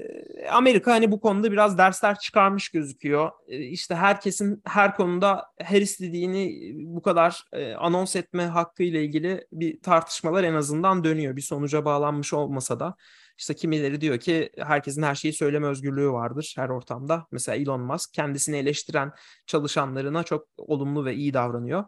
Amerika 0.50 0.92
hani 0.92 1.12
bu 1.12 1.20
konuda 1.20 1.52
biraz 1.52 1.78
dersler 1.78 2.18
çıkarmış 2.18 2.68
gözüküyor. 2.68 3.30
E, 3.48 3.58
işte 3.58 3.94
herkesin 3.94 4.62
her 4.64 4.96
konuda 4.96 5.46
her 5.58 5.80
istediğini 5.80 6.72
bu 6.74 7.02
kadar 7.02 7.44
e, 7.52 7.74
anons 7.74 8.16
etme 8.16 8.46
hakkı 8.46 8.82
ile 8.82 9.04
ilgili 9.04 9.46
bir 9.52 9.82
tartışmalar 9.82 10.44
en 10.44 10.54
azından 10.54 11.04
dönüyor. 11.04 11.36
Bir 11.36 11.42
sonuca 11.42 11.84
bağlanmış 11.84 12.34
olmasa 12.34 12.80
da. 12.80 12.96
İşte 13.38 13.54
kimileri 13.54 14.00
diyor 14.00 14.18
ki 14.18 14.50
herkesin 14.58 15.02
her 15.02 15.14
şeyi 15.14 15.32
söyleme 15.32 15.66
özgürlüğü 15.66 16.10
vardır 16.10 16.54
her 16.56 16.68
ortamda. 16.68 17.26
Mesela 17.32 17.56
Elon 17.56 17.80
Musk 17.80 18.14
kendisini 18.14 18.56
eleştiren 18.56 19.12
çalışanlarına 19.46 20.22
çok 20.22 20.48
olumlu 20.56 21.04
ve 21.04 21.14
iyi 21.14 21.34
davranıyor. 21.34 21.84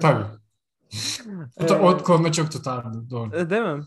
Tabii. 0.00 0.24
o, 1.70 1.74
o 1.74 1.98
konuda 1.98 2.32
çok 2.32 2.52
tutarlı. 2.52 3.10
Doğru. 3.10 3.50
Değil 3.50 3.62
mi? 3.62 3.84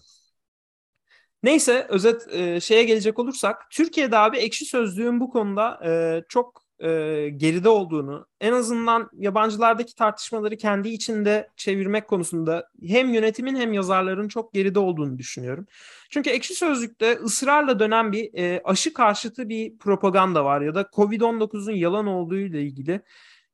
Neyse 1.44 1.86
özet 1.90 2.34
e, 2.34 2.60
şeye 2.60 2.84
gelecek 2.84 3.20
olursak 3.20 3.72
Türkiye'de 3.72 4.18
abi 4.18 4.38
ekşi 4.38 4.66
sözlüğün 4.66 5.20
bu 5.20 5.30
konuda 5.30 5.80
e, 5.86 6.24
çok 6.30 6.64
e, 6.80 6.90
geride 7.38 7.70
olduğunu, 7.70 8.28
en 8.42 8.54
azından 8.54 9.10
yabancılardaki 9.14 9.96
tartışmaları 9.96 10.58
kendi 10.58 10.90
içinde 10.90 11.50
çevirmek 11.56 12.08
konusunda 12.08 12.70
hem 12.88 13.14
yönetimin 13.14 13.56
hem 13.56 13.74
yazarların 13.74 14.28
çok 14.28 14.54
geride 14.54 14.80
olduğunu 14.80 15.18
düşünüyorum. 15.18 15.66
Çünkü 16.10 16.30
Ekşi 16.30 16.54
Sözlük'te 16.54 17.14
ısrarla 17.24 17.80
dönen 17.80 18.12
bir 18.12 18.30
e, 18.34 18.62
aşı 18.64 18.94
karşıtı 18.94 19.50
bir 19.50 19.78
propaganda 19.78 20.46
var 20.46 20.62
ya 20.62 20.76
da 20.76 20.82
Covid-19'un 20.82 21.76
yalan 21.76 22.08
olduğu 22.08 22.38
ile 22.38 22.62
ilgili 22.62 23.02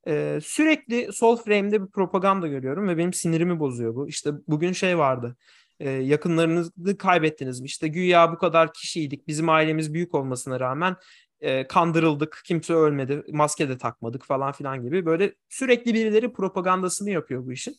e, 0.08 0.39
sürekli 0.43 1.13
sol 1.13 1.38
frame'de 1.38 1.82
bir 1.84 1.88
propaganda 1.88 2.47
görüyorum 2.47 2.88
ve 2.88 2.97
benim 2.97 3.13
sinirimi 3.13 3.60
bozuyor 3.60 3.95
bu. 3.95 4.08
İşte 4.08 4.32
bugün 4.47 4.73
şey 4.73 4.97
vardı 4.97 5.36
e, 5.79 5.89
yakınlarınızı 5.89 6.97
kaybettiniz 6.97 7.61
mi? 7.61 7.65
İşte 7.65 7.87
güya 7.87 8.31
bu 8.31 8.37
kadar 8.37 8.73
kişiydik. 8.73 9.27
Bizim 9.27 9.49
ailemiz 9.49 9.93
büyük 9.93 10.15
olmasına 10.15 10.59
rağmen 10.59 10.95
e, 11.41 11.67
kandırıldık, 11.67 12.41
kimse 12.45 12.73
ölmedi, 12.73 13.23
maske 13.31 13.69
de 13.69 13.77
takmadık 13.77 14.25
falan 14.25 14.51
filan 14.51 14.83
gibi 14.83 15.05
böyle 15.05 15.33
sürekli 15.49 15.93
birileri 15.93 16.33
propagandasını 16.33 17.09
yapıyor 17.09 17.45
bu 17.45 17.51
işin. 17.51 17.75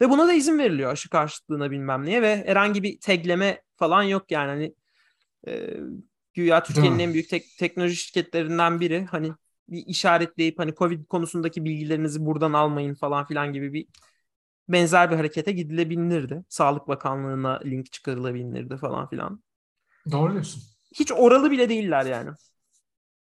Ve 0.00 0.10
buna 0.10 0.26
da 0.26 0.32
izin 0.32 0.58
veriliyor 0.58 0.92
aşı 0.92 1.10
karşıtlığına 1.10 1.70
bilmem 1.70 2.04
neye 2.04 2.22
ve 2.22 2.44
herhangi 2.46 2.82
bir 2.82 3.00
tegleme 3.00 3.62
falan 3.76 4.02
yok 4.02 4.30
yani 4.30 4.48
hani 4.48 4.74
e, 5.46 5.76
güya 6.34 6.62
Türkiye'nin 6.62 6.98
en 6.98 7.12
büyük 7.12 7.28
tek, 7.30 7.44
teknoloji 7.58 7.96
şirketlerinden 7.96 8.80
biri 8.80 9.04
hani 9.10 9.32
bir 9.68 9.86
işaretleyip 9.86 10.58
hani 10.58 10.74
Covid 10.74 11.06
konusundaki 11.06 11.64
bilgilerinizi 11.64 12.26
buradan 12.26 12.52
almayın 12.52 12.94
falan 12.94 13.26
filan 13.26 13.52
gibi 13.52 13.72
bir 13.72 13.86
benzer 14.68 15.10
bir 15.10 15.16
harekete 15.16 15.52
gidilebilirdi. 15.52 16.44
Sağlık 16.48 16.88
Bakanlığı'na 16.88 17.60
link 17.64 17.92
çıkarılabilirdi 17.92 18.76
falan 18.76 19.08
filan. 19.08 19.42
Doğru 20.12 20.32
diyorsun 20.32 20.62
hiç 20.92 21.12
oralı 21.12 21.50
bile 21.50 21.68
değiller 21.68 22.04
yani. 22.06 22.30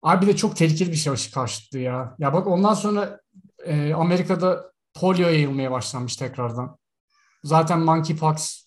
Abi 0.03 0.27
de 0.27 0.37
çok 0.37 0.57
tehlikeli 0.57 0.91
bir 0.91 0.97
şey 0.97 1.13
aşı 1.13 1.33
karşıtlığı 1.33 1.79
ya. 1.79 2.17
Ya 2.19 2.33
bak 2.33 2.47
ondan 2.47 2.75
sonra 2.75 3.21
e, 3.65 3.95
Amerika'da 3.95 4.73
polio 4.95 5.29
yayılmaya 5.29 5.71
başlanmış 5.71 6.17
tekrardan. 6.17 6.79
Zaten 7.45 7.81
monkeypox 7.81 8.67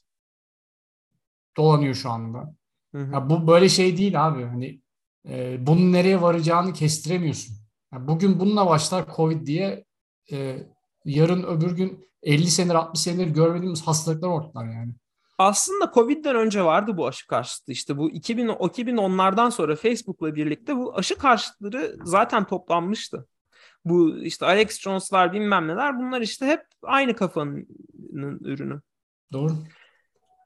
dolanıyor 1.57 1.95
şu 1.95 2.09
anda. 2.09 2.55
Hı 2.95 3.01
hı. 3.01 3.13
Ya 3.13 3.29
bu 3.29 3.47
böyle 3.47 3.69
şey 3.69 3.97
değil 3.97 4.27
abi. 4.27 4.43
Hani 4.43 4.81
e, 5.29 5.67
bunun 5.67 5.93
nereye 5.93 6.21
varacağını 6.21 6.73
kestiremiyorsun. 6.73 7.55
Ya 7.93 8.07
bugün 8.07 8.39
bununla 8.39 8.67
başlar 8.67 9.15
Covid 9.15 9.47
diye 9.47 9.85
e, 10.31 10.57
yarın 11.05 11.43
öbür 11.43 11.71
gün 11.71 12.05
50 12.23 12.47
senedir 12.47 12.75
60 12.75 13.01
senedir 13.01 13.27
görmediğimiz 13.27 13.87
hastalıklar 13.87 14.29
ortalar 14.29 14.65
yani 14.65 14.93
aslında 15.37 15.91
Covid'den 15.93 16.35
önce 16.35 16.63
vardı 16.63 16.97
bu 16.97 17.07
aşı 17.07 17.27
karşıtlığı. 17.27 17.73
İşte 17.73 17.97
bu 17.97 18.11
2000 18.11 18.47
2010'lardan 18.47 19.51
sonra 19.51 19.75
Facebook'la 19.75 20.35
birlikte 20.35 20.77
bu 20.77 20.97
aşı 20.97 21.17
karşıtları 21.17 21.97
zaten 22.03 22.43
toplanmıştı. 22.43 23.27
Bu 23.85 24.17
işte 24.17 24.45
Alex 24.45 24.79
Jones'lar 24.79 25.33
bilmem 25.33 25.67
neler 25.67 25.99
bunlar 25.99 26.21
işte 26.21 26.45
hep 26.45 26.61
aynı 26.83 27.15
kafanın 27.15 27.67
ürünü. 28.41 28.81
Doğru. 29.33 29.51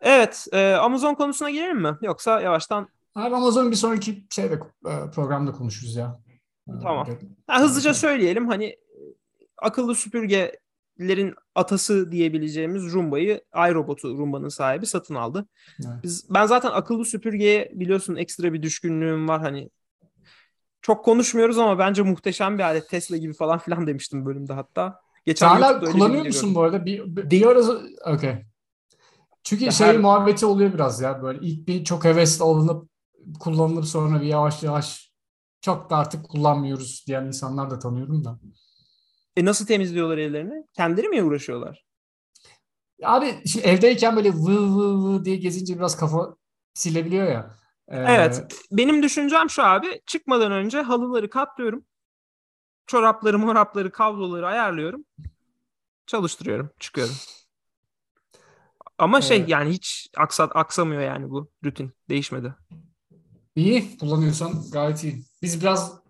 Evet, 0.02 0.48
e, 0.52 0.74
Amazon 0.74 1.14
konusuna 1.14 1.50
girelim 1.50 1.82
mi? 1.82 1.98
Yoksa 2.02 2.42
yavaştan 2.42 2.88
Abi 3.16 3.36
Amazon 3.36 3.72
bir 3.72 3.76
sonraki 3.76 4.28
şeyde 4.30 4.60
e, 4.86 5.12
programda 5.12 5.52
konuşuruz 5.52 5.96
ya. 5.96 6.20
Tamam. 6.82 7.08
Ha, 7.48 7.62
hızlıca 7.62 7.94
söyleyelim 7.94 8.48
hani 8.48 8.76
akıllı 9.62 9.96
süpürge 9.96 10.60
lerin 11.00 11.36
atası 11.56 12.12
diyebileceğimiz 12.12 12.94
Rumba'yı 12.94 13.42
iRobot'u 13.56 14.18
Rumba'nın 14.18 14.50
sahibi 14.50 14.86
satın 14.86 15.16
aldı. 15.16 15.48
Evet. 15.80 16.04
Biz 16.04 16.26
ben 16.30 16.46
zaten 16.46 16.72
akıllı 16.72 17.06
süpürgeye 17.06 17.72
biliyorsun 17.76 18.16
ekstra 18.16 18.54
bir 18.54 18.62
düşkünlüğüm 18.62 19.28
var 19.28 19.42
hani 19.42 19.70
çok 20.82 21.06
konuşmuyoruz 21.06 21.58
ama 21.58 21.80
bence 21.80 22.02
muhteşem 22.02 22.58
bir 22.58 22.64
alet 22.64 22.90
Tesla 22.90 23.18
gibi 23.18 23.34
falan 23.34 23.60
filan 23.60 23.88
demiştim 23.88 24.26
bölümde 24.26 24.54
hatta. 24.54 25.02
Geçen 25.26 25.48
Hala 25.48 25.80
kullanıyor 25.80 26.26
musun 26.26 26.56
bu 26.56 26.62
arada? 26.62 26.86
Bir, 26.86 27.16
bir, 27.16 27.30
bir 27.30 27.46
okay. 28.06 28.46
Çünkü 29.44 29.66
ya 29.66 29.72
şey 29.72 29.88
her... 29.88 29.98
muhabbeti 29.98 30.46
oluyor 30.46 30.74
biraz 30.74 31.02
ya 31.02 31.24
böyle 31.24 31.40
ilk 31.42 31.68
bir 31.68 31.84
çok 31.84 32.06
hevesli 32.06 32.44
alınıp 32.44 32.90
kullanılıp 33.40 33.86
sonra 33.86 34.22
bir 34.22 34.26
yavaş 34.26 34.64
yavaş 34.64 35.14
çok 35.62 35.90
da 35.90 35.98
artık 35.98 36.30
kullanmıyoruz 36.30 37.04
diyen 37.08 37.26
insanlar 37.26 37.70
da 37.70 37.80
tanıyorum 37.80 38.26
da. 38.26 38.40
E 39.38 39.46
nasıl 39.46 39.66
temizliyorlar 39.66 40.18
evlerini? 40.18 40.64
Kendileri 40.74 41.08
mi 41.08 41.24
uğraşıyorlar? 41.24 41.86
Abi 43.04 43.36
şimdi 43.48 43.68
evdeyken 43.68 44.16
böyle 44.16 44.30
vı 44.34 44.76
vı 44.76 45.04
vı 45.04 45.26
diye 45.26 45.36
gezince 45.36 45.78
biraz 45.78 45.98
kafa 45.98 46.36
silebiliyor 46.74 47.28
ya. 47.28 47.56
Ee... 47.88 47.98
Evet. 47.98 48.44
Benim 48.72 49.04
düşüncem 49.04 49.50
şu 49.50 49.64
abi. 49.64 50.02
Çıkmadan 50.06 50.52
önce 50.52 50.82
halıları 50.82 51.30
katlıyorum. 51.30 51.86
Çorapları, 52.88 53.40
morapları, 53.40 53.92
kabloları 53.92 54.48
ayarlıyorum. 54.48 55.06
Çalıştırıyorum. 56.08 56.70
Çıkıyorum. 56.80 57.16
Ama 58.98 59.22
şey 59.22 59.46
yani 59.48 59.70
hiç 59.70 60.10
aksat 60.18 60.56
aksamıyor 60.56 61.02
yani 61.02 61.30
bu 61.30 61.52
rutin. 61.66 61.92
Değişmedi. 62.10 62.56
İyi 63.56 63.98
kullanıyorsan 63.98 64.52
gayet 64.72 65.04
iyi. 65.04 65.24
Biz 65.42 65.62
biraz 65.62 66.02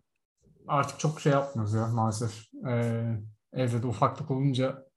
artık 0.69 0.99
çok 0.99 1.21
şey 1.21 1.31
yapmıyoruz 1.31 1.73
ya 1.73 1.87
maalesef. 1.87 2.47
Ee, 2.67 3.17
evde 3.53 3.83
de 3.83 3.87
ufaklık 3.87 4.31
olunca 4.31 4.89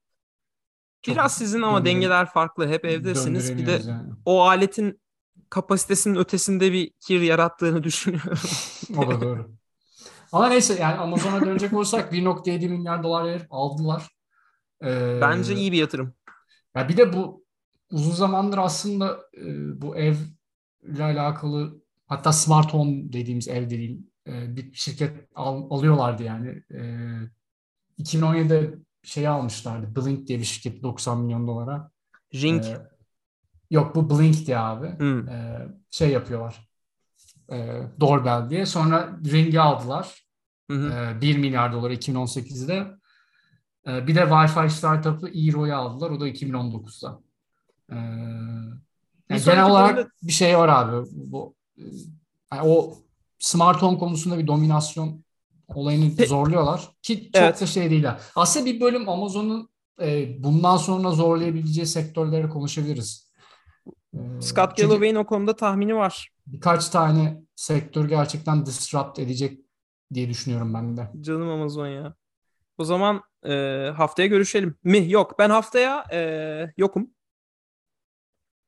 Biraz 1.07 1.37
sizin 1.37 1.61
ama 1.61 1.85
dengeler 1.85 2.25
farklı. 2.25 2.67
Hep 2.67 2.85
evdesiniz. 2.85 3.57
Bir 3.57 3.65
de 3.65 3.81
yani. 3.87 4.11
o 4.25 4.41
aletin 4.43 5.01
kapasitesinin 5.49 6.15
ötesinde 6.15 6.71
bir 6.71 6.91
kir 6.99 7.21
yarattığını 7.21 7.83
düşünüyorum. 7.83 8.39
o 8.97 9.07
da 9.07 9.21
doğru. 9.21 9.51
Ama 10.31 10.49
neyse 10.49 10.77
yani 10.81 10.95
Amazon'a 10.95 11.45
dönecek 11.45 11.73
olursak 11.73 12.13
1.7 12.13 12.69
milyar 12.69 13.03
dolar 13.03 13.25
verip 13.25 13.47
aldılar. 13.49 14.09
Ee, 14.83 15.17
Bence 15.21 15.55
iyi 15.55 15.71
bir 15.71 15.77
yatırım. 15.77 16.13
Ya 16.75 16.89
bir 16.89 16.97
de 16.97 17.13
bu 17.13 17.45
uzun 17.91 18.11
zamandır 18.11 18.57
aslında 18.57 19.19
e, 19.37 19.41
bu 19.81 19.95
evle 19.97 21.03
alakalı 21.03 21.81
hatta 22.07 22.31
smart 22.33 22.73
home 22.73 23.13
dediğimiz 23.13 23.47
ev 23.47 23.65
dediğim 23.65 24.12
e, 24.27 24.55
bir 24.55 24.73
şirket 24.73 25.27
al, 25.35 25.67
alıyorlardı 25.69 26.23
yani. 26.23 26.63
E, 26.71 26.81
2017'de 27.99 28.75
şey 29.03 29.27
almışlardı. 29.27 29.95
Blink 29.95 30.27
diye 30.27 30.39
bir 30.39 30.43
şirket 30.43 30.83
90 30.83 31.21
milyon 31.21 31.47
dolara. 31.47 31.91
Ring. 32.33 32.65
Ee, 32.65 32.87
yok 33.69 33.95
bu 33.95 34.09
Blink 34.09 34.47
diye 34.47 34.57
abi. 34.57 34.99
Hmm. 34.99 35.29
Ee, 35.29 35.67
şey 35.91 36.09
yapıyorlar. 36.09 36.69
Ee, 37.51 37.81
Doorbell 37.99 38.49
diye. 38.49 38.65
Sonra 38.65 39.19
Ring'i 39.31 39.59
aldılar. 39.59 40.27
Hı 40.71 40.77
hı. 40.77 41.15
Ee, 41.17 41.21
1 41.21 41.37
milyar 41.37 41.73
dolar 41.73 41.91
2018'de. 41.91 42.87
Ee, 43.87 44.07
bir 44.07 44.15
de 44.15 44.19
Wi-Fi 44.19 44.69
startup'ı 44.69 45.29
Eero'yu 45.29 45.75
aldılar. 45.75 46.09
O 46.09 46.19
da 46.19 46.29
2019'da. 46.29 47.19
Ee, 47.91 47.95
yani 49.29 49.43
genel 49.45 49.69
olarak 49.69 49.95
bölümde... 49.95 50.11
bir 50.23 50.31
şey 50.31 50.57
var 50.57 50.69
abi. 50.69 51.07
Bu 51.11 51.55
yani 52.53 52.61
o 52.63 53.03
smart 53.43 53.81
home 53.81 53.97
konusunda 53.97 54.37
bir 54.37 54.47
dominasyon 54.47 55.23
olayını 55.67 56.25
zorluyorlar 56.25 56.89
ki 57.01 57.31
çok 57.33 57.41
evet. 57.41 57.61
da 57.61 57.65
şey 57.65 57.89
değil. 57.89 58.05
Aslında 58.35 58.65
bir 58.65 58.81
bölüm 58.81 59.09
Amazon'un 59.09 59.69
e, 60.01 60.43
bundan 60.43 60.77
sonra 60.77 61.11
zorlayabileceği 61.11 61.87
sektörleri 61.87 62.49
konuşabiliriz. 62.49 63.31
Ee, 64.13 64.41
Scott 64.41 64.77
Galloway'in 64.77 65.15
o 65.15 65.25
konuda 65.25 65.55
tahmini 65.55 65.95
var. 65.95 66.29
Birkaç 66.47 66.89
tane 66.89 67.41
sektör 67.55 68.09
gerçekten 68.09 68.65
disrupt 68.65 69.19
edecek 69.19 69.59
diye 70.13 70.29
düşünüyorum 70.29 70.73
ben 70.73 70.97
de. 70.97 71.11
Canım 71.21 71.49
Amazon 71.49 71.87
ya. 71.87 72.15
O 72.77 72.83
zaman 72.83 73.21
e, 73.45 73.53
haftaya 73.95 74.27
görüşelim 74.27 74.75
mi? 74.83 75.11
Yok 75.11 75.39
ben 75.39 75.49
haftaya 75.49 76.05
e, 76.11 76.19
yokum. 76.77 77.09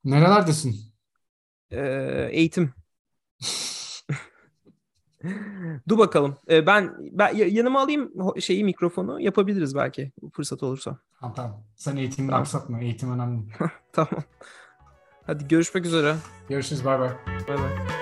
Nerelerdesin? 0.04 0.76
E, 1.72 1.80
eğitim. 2.32 2.74
Dur 5.88 5.98
bakalım. 5.98 6.38
E, 6.50 6.68
ben 6.68 6.96
ben 7.12 7.36
yanıma 7.36 7.82
alayım 7.82 8.12
şeyi 8.40 8.64
mikrofonu 8.64 9.22
yapabiliriz 9.22 9.76
belki 9.76 10.12
fırsat 10.34 10.64
olursa. 10.64 10.98
Tamam 11.20 11.36
tamam. 11.36 11.64
Sen 11.76 11.96
eğitimini 11.96 12.30
tamam. 12.30 12.42
aksatma. 12.42 12.80
Eğitim 12.80 13.12
önemli. 13.12 13.42
tamam. 13.94 14.24
Hadi 15.26 15.48
görüşmek 15.48 15.86
üzere. 15.86 16.16
Görüşürüz. 16.50 16.86
Bay 16.86 17.00
bay. 17.00 17.10
Bay 17.48 17.58
bay. 17.58 17.94